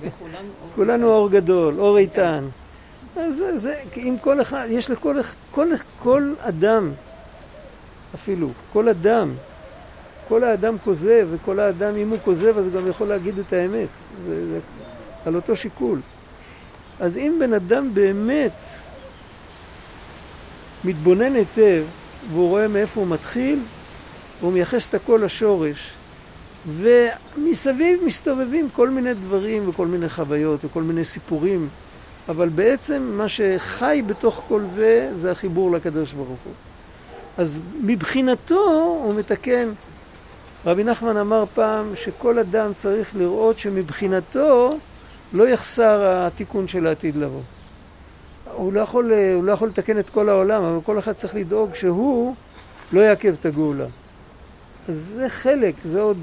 [0.02, 2.44] וכולנו אור גדול, אור איתן.
[3.18, 5.16] אז זה, זה, אם כל אחד, יש לכל
[5.52, 5.68] כל,
[6.00, 6.92] כל אדם,
[8.16, 9.32] אפילו, כל אדם,
[10.28, 13.88] כל האדם כוזב, וכל האדם, אם הוא כוזב, אז הוא גם יכול להגיד את האמת.
[14.28, 14.60] זה, זה
[15.26, 16.00] על אותו שיקול.
[17.00, 18.52] אז אם בן אדם באמת
[20.84, 21.84] מתבונן היטב,
[22.32, 23.60] והוא רואה מאיפה הוא מתחיל,
[24.40, 25.92] והוא מייחס את הכל לשורש,
[26.78, 31.70] ומסביב מסתובבים כל מיני דברים וכל מיני חוויות וכל מיני סיפורים,
[32.30, 36.54] אבל בעצם מה שחי בתוך כל זה, זה החיבור לקדוש ברוך הוא.
[37.38, 38.64] אז מבחינתו
[39.04, 39.70] הוא מתקן.
[40.66, 44.78] רבי נחמן אמר פעם שכל אדם צריך לראות שמבחינתו
[45.34, 47.42] לא יחסר התיקון של העתיד לבוא.
[48.54, 51.76] הוא לא, יכול, הוא לא יכול לתקן את כל העולם, אבל כל אחד צריך לדאוג
[51.76, 52.36] שהוא
[52.94, 53.86] לא יעכב את הגאולה.
[54.90, 56.18] אז זה חלק, זה עוד,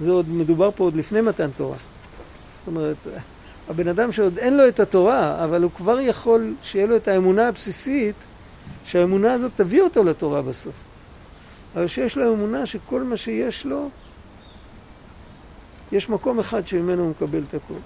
[0.00, 1.76] זה עוד מדובר פה עוד לפני מתן תורה.
[1.76, 2.96] זאת אומרת,
[3.68, 7.48] הבן אדם שעוד אין לו את התורה, אבל הוא כבר יכול שיהיה לו את האמונה
[7.48, 8.14] הבסיסית,
[8.84, 10.74] שהאמונה הזאת תביא אותו לתורה בסוף.
[11.74, 13.88] אבל שיש לו אמונה שכל מה שיש לו,
[15.92, 17.76] יש מקום אחד שממנו הוא מקבל את הכול.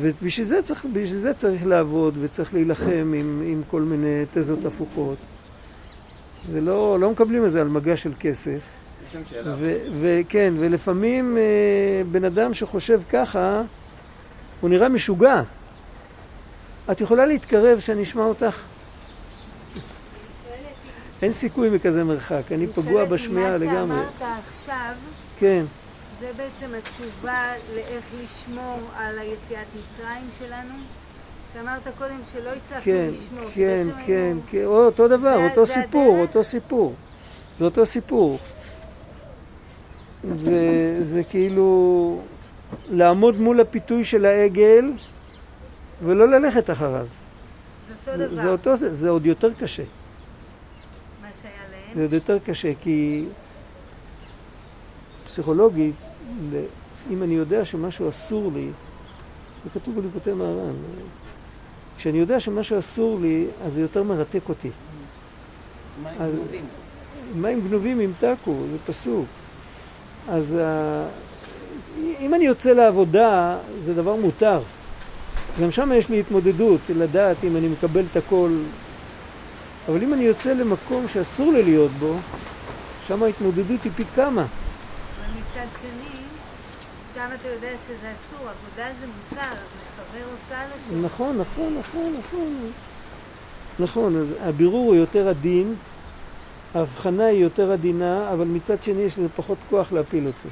[0.00, 5.18] ובשביל זה צריך, זה צריך לעבוד וצריך להילחם עם, עם כל מיני תזות הפוכות.
[6.52, 8.60] ולא לא מקבלים את זה על מגע של כסף.
[10.00, 11.42] וכן, ולפעמים אה,
[12.12, 13.62] בן אדם שחושב ככה,
[14.60, 15.42] הוא נראה משוגע.
[16.92, 18.56] את יכולה להתקרב שאני אשמע אותך?
[21.22, 23.96] אין סיכוי מכזה מרחק, אני פגוע בשמיעה לגמרי.
[23.96, 24.92] מה שאמרת עכשיו,
[25.38, 25.64] כן.
[26.20, 27.42] זה בעצם התשובה
[27.74, 30.74] לאיך לשמור על היציאת מצרים שלנו?
[31.54, 33.44] שאמרת קודם שלא הצלחנו כן, לשמור.
[33.54, 36.28] כן, כן, היינו- כן, אותו דבר, זה- אותו זה סיפור, הדרך?
[36.28, 36.94] אותו סיפור.
[37.58, 38.38] זה אותו סיפור.
[40.38, 40.60] זה,
[41.12, 42.20] זה כאילו
[42.90, 44.84] לעמוד מול הפיתוי של העגל
[46.04, 47.06] ולא ללכת אחריו.
[48.06, 49.82] זה אותו דבר, זה, אותו, זה, זה עוד יותר קשה.
[51.22, 51.94] מה שהיה להם.
[51.94, 53.24] זה עוד יותר קשה, כי
[55.26, 55.94] פסיכולוגית,
[57.10, 58.68] אם אני יודע שמשהו אסור לי,
[59.64, 60.74] זה כתוב בליקוטי מהר"ן,
[61.98, 64.70] כשאני יודע שמשהו אסור לי, אז זה יותר מרתק אותי.
[66.06, 66.64] אז- הם גנובים?
[67.34, 69.26] מים גנובים ימתקו, זה פסוק.
[70.28, 70.56] אז.
[72.20, 74.60] אם אני יוצא לעבודה, זה דבר מותר.
[75.62, 78.50] גם שם יש לי התמודדות, לדעת אם אני מקבל את הכל.
[79.88, 82.14] אבל אם אני יוצא למקום שאסור לי להיות בו,
[83.06, 84.42] שם ההתמודדות היא פי כמה.
[84.42, 86.18] אבל מצד שני,
[87.14, 89.58] שם אתה יודע שזה אסור, עבודה זה מותר, אז
[89.98, 91.04] מחבר אותה לשם.
[91.04, 92.70] נכון, נכון, נכון, נכון.
[93.80, 95.74] נכון, אז הבירור הוא יותר עדין,
[96.74, 100.48] ההבחנה היא יותר עדינה, אבל מצד שני יש לזה פחות כוח להפיל אותו.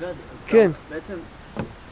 [0.00, 0.70] הרב גד, אז כן.
[0.70, 1.14] אתה, בעצם,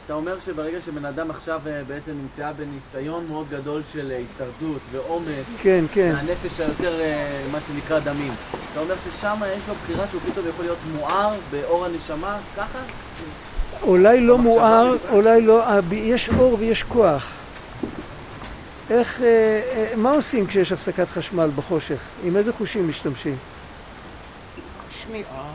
[0.05, 4.81] אתה אומר שברגע שבן אדם עכשיו אה, בעצם נמצא בניסיון מאוד גדול של אה, הישרדות
[4.91, 6.13] ועומס, כן, כן.
[6.13, 8.31] מהנפש היותר, אה, מה שנקרא דמים,
[8.71, 12.79] אתה אומר ששם יש לו בחירה שהוא פתאום יכול להיות מואר באור הנשמה, ככה?
[13.81, 14.95] אולי לא מואר.
[15.11, 17.31] אולי לא, יש אור ויש כוח.
[18.89, 21.99] איך, אה, אה, מה עושים כשיש הפסקת חשמל בחושך?
[22.23, 23.35] עם איזה חושים משתמשים?
[25.03, 25.53] שמיעה,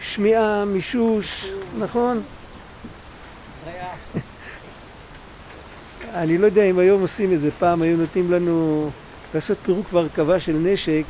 [0.00, 1.46] שמיעה, מישוש,
[1.78, 2.22] נכון?
[6.14, 8.90] אני לא יודע אם היום עושים את זה, פעם היו נותנים לנו
[9.34, 11.04] לעשות פירוק והרכבה של נשק.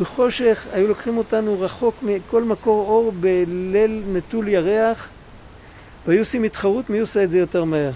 [0.00, 5.08] בחושך היו לוקחים אותנו רחוק מכל מקור אור בליל נטול ירח,
[6.06, 7.90] והיו עושים התחרות מי עושה את זה יותר מהר.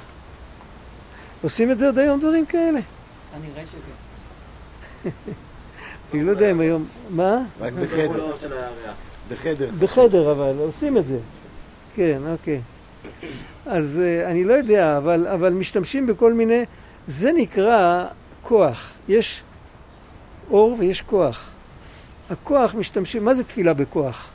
[1.42, 2.80] עושים את זה עוד היום דברים כאלה?
[3.36, 5.10] אני רואה שזה.
[6.14, 6.86] אני לא יודע אם היום...
[7.10, 7.38] מה?
[7.60, 8.32] רק בחדר.
[9.30, 9.70] בחדר.
[9.78, 11.18] בחדר אבל, עושים את זה.
[11.96, 12.60] כן, אוקיי.
[13.66, 16.64] אז אה, אני לא יודע, אבל, אבל משתמשים בכל מיני...
[17.08, 18.04] זה נקרא
[18.42, 18.92] כוח.
[19.08, 19.42] יש
[20.50, 21.50] אור ויש כוח.
[22.30, 23.24] הכוח משתמשים...
[23.24, 24.28] מה זה תפילה בכוח?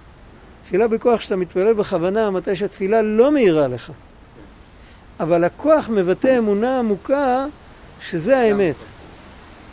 [0.63, 3.91] תפילה בכוח שאתה מתפלל בכוונה מתי שהתפילה לא מאירה לך.
[5.19, 7.45] אבל הכוח מבטא אמונה עמוקה
[8.09, 8.75] שזה האמת.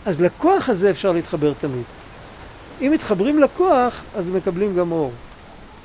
[0.07, 1.96] אז לכוח הזה אפשר להתחבר תמיד.
[2.81, 5.13] אם מתחברים לכוח, אז מקבלים גם אור.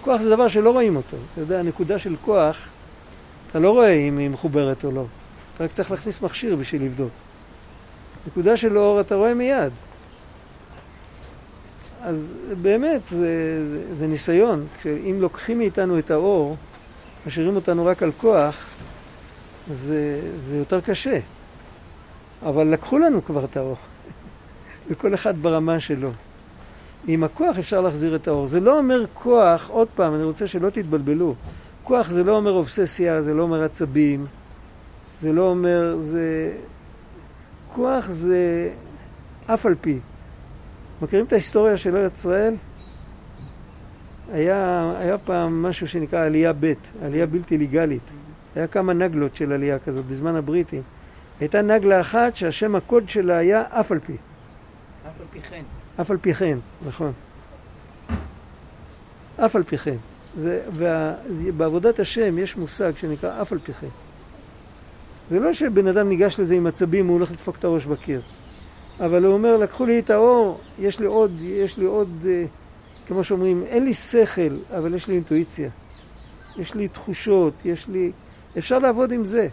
[0.01, 1.17] כוח זה דבר שלא רואים אותו.
[1.33, 2.57] אתה יודע, הנקודה של כוח,
[3.49, 5.05] אתה לא רואה אם היא מחוברת או לא.
[5.55, 7.09] אתה רק צריך להכניס מכשיר בשביל לבדוק.
[8.27, 9.71] נקודה של אור אתה רואה מיד.
[12.03, 12.15] אז
[12.61, 13.17] באמת, זה,
[13.71, 14.67] זה, זה ניסיון.
[14.85, 16.55] אם לוקחים מאיתנו את האור,
[17.27, 18.55] משאירים אותנו רק על כוח,
[19.67, 21.19] זה, זה יותר קשה.
[22.45, 23.77] אבל לקחו לנו כבר את האור.
[24.89, 26.11] וכל אחד ברמה שלו.
[27.07, 28.47] עם הכוח אפשר להחזיר את האור.
[28.47, 31.35] זה לא אומר כוח, עוד פעם, אני רוצה שלא תתבלבלו.
[31.83, 34.25] כוח זה לא אומר אובססיה, זה לא אומר עצבים,
[35.21, 36.51] זה לא אומר, זה...
[37.73, 38.69] כוח זה
[39.45, 39.99] אף על פי.
[41.01, 42.53] מכירים את ההיסטוריה של ארץ ישראל?
[44.33, 46.73] היה, היה פעם משהו שנקרא עלייה ב',
[47.03, 48.01] עלייה בלתי לגאלית.
[48.55, 50.81] היה כמה נגלות של עלייה כזאת בזמן הבריטים.
[51.39, 54.13] הייתה נגלה אחת שהשם הקוד שלה היה אף על פי.
[54.13, 55.61] אף על פי כן.
[56.01, 57.11] אף על פי כן, נכון.
[59.45, 59.95] אף על פי כן.
[60.41, 61.13] זה- וה-
[61.57, 63.87] בעבודת השם יש מושג שנקרא אף על פי כן.
[65.31, 68.21] זה לא שבן אדם ניגש לזה עם עצבים, הוא הולך לדפוק את הראש בקיר.
[68.99, 72.43] אבל הוא אומר, לקחו לי את האור, יש לי עוד, יש לי עוד, אה,
[73.07, 75.69] כמו שאומרים, אין לי שכל, אבל יש לי אינטואיציה.
[76.57, 78.11] יש לי תחושות, יש לי...
[78.57, 79.47] אפשר לעבוד עם זה.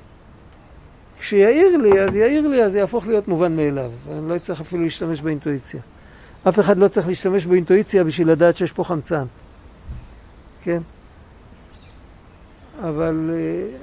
[1.20, 3.90] כשיעיר לי, אז יעיר לי, אז זה יהפוך להיות מובן מאליו.
[4.12, 5.80] אני לא צריך אפילו להשתמש באינטואיציה.
[6.48, 9.24] אף אחד לא צריך להשתמש באינטואיציה בשביל לדעת שיש פה חמצן.
[10.62, 10.82] כן?
[12.80, 13.30] אבל...
[13.32, 13.76] אה,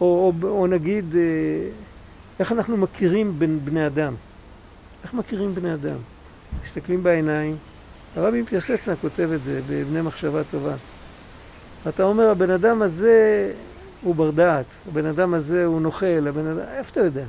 [0.00, 1.20] או, או, או נגיד, אה,
[2.40, 4.14] איך אנחנו מכירים בין בני אדם?
[5.04, 5.96] איך מכירים בני אדם?
[6.64, 7.56] מסתכלים בעיניים.
[8.16, 10.74] הרבי מפיאסצנה כותב את זה בבני מחשבה טובה.
[11.88, 13.52] אתה אומר, הבן אדם הזה
[14.02, 16.58] הוא בר דעת, הבן אדם הזה הוא נוכל, הבן אדם...
[16.58, 17.24] איפה אתה יודע?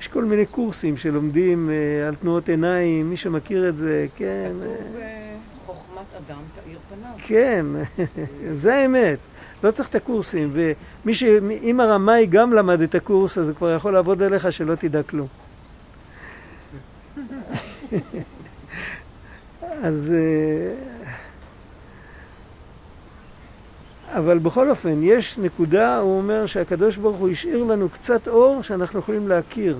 [0.00, 4.52] יש כל מיני קורסים שלומדים אה, על תנועות עיניים, מי שמכיר את זה, כן.
[4.62, 5.36] אה, כתוב אה,
[5.66, 7.12] חוכמת אדם תאיר פניו.
[7.26, 7.66] כן,
[8.62, 9.18] זה האמת.
[9.62, 11.22] לא צריך את הקורסים, ומי ש...
[11.62, 15.26] אם הרמאי גם למד את הקורס, אז הוא כבר יכול לעבוד עליך שלא תדע כלום.
[19.82, 20.12] אז...
[20.12, 20.74] אה,
[24.12, 28.98] אבל בכל אופן, יש נקודה, הוא אומר שהקדוש ברוך הוא השאיר לנו קצת אור שאנחנו
[28.98, 29.76] יכולים להכיר.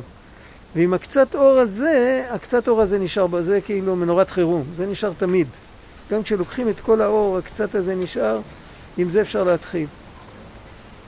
[0.75, 5.47] ועם הקצת אור הזה, הקצת אור הזה נשאר, זה כאילו מנורת חירום, זה נשאר תמיד.
[6.11, 8.41] גם כשלוקחים את כל האור, הקצת הזה נשאר,
[8.99, 9.87] עם זה אפשר להתחיל.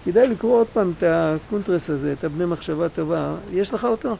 [0.05, 3.35] כדאי לקרוא עוד פעם את הקונטרס הזה, את הבני מחשבה טובה.
[3.53, 4.17] יש לך אותו?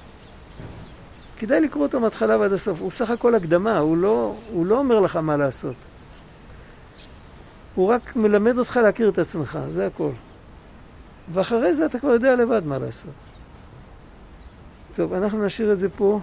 [1.39, 2.81] כדאי לקרוא אותו מההתחלה ועד הסוף.
[2.81, 5.75] הוא סך הכל הקדמה, הוא לא, הוא לא אומר לך מה לעשות.
[7.81, 10.11] הוא רק מלמד אותך להכיר את עצמך, זה הכל.
[11.33, 13.11] ואחרי זה אתה כבר יודע לבד מה לעשות.
[14.97, 16.21] טוב, אנחנו נשאיר את זה פה.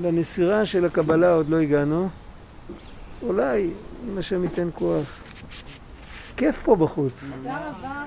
[0.00, 2.08] לנסירה של הקבלה עוד לא הגענו.
[3.22, 3.70] אולי,
[4.08, 5.06] אם השם ייתן כוח.
[6.36, 7.32] כיף פה בחוץ.
[7.36, 8.04] תודה רבה.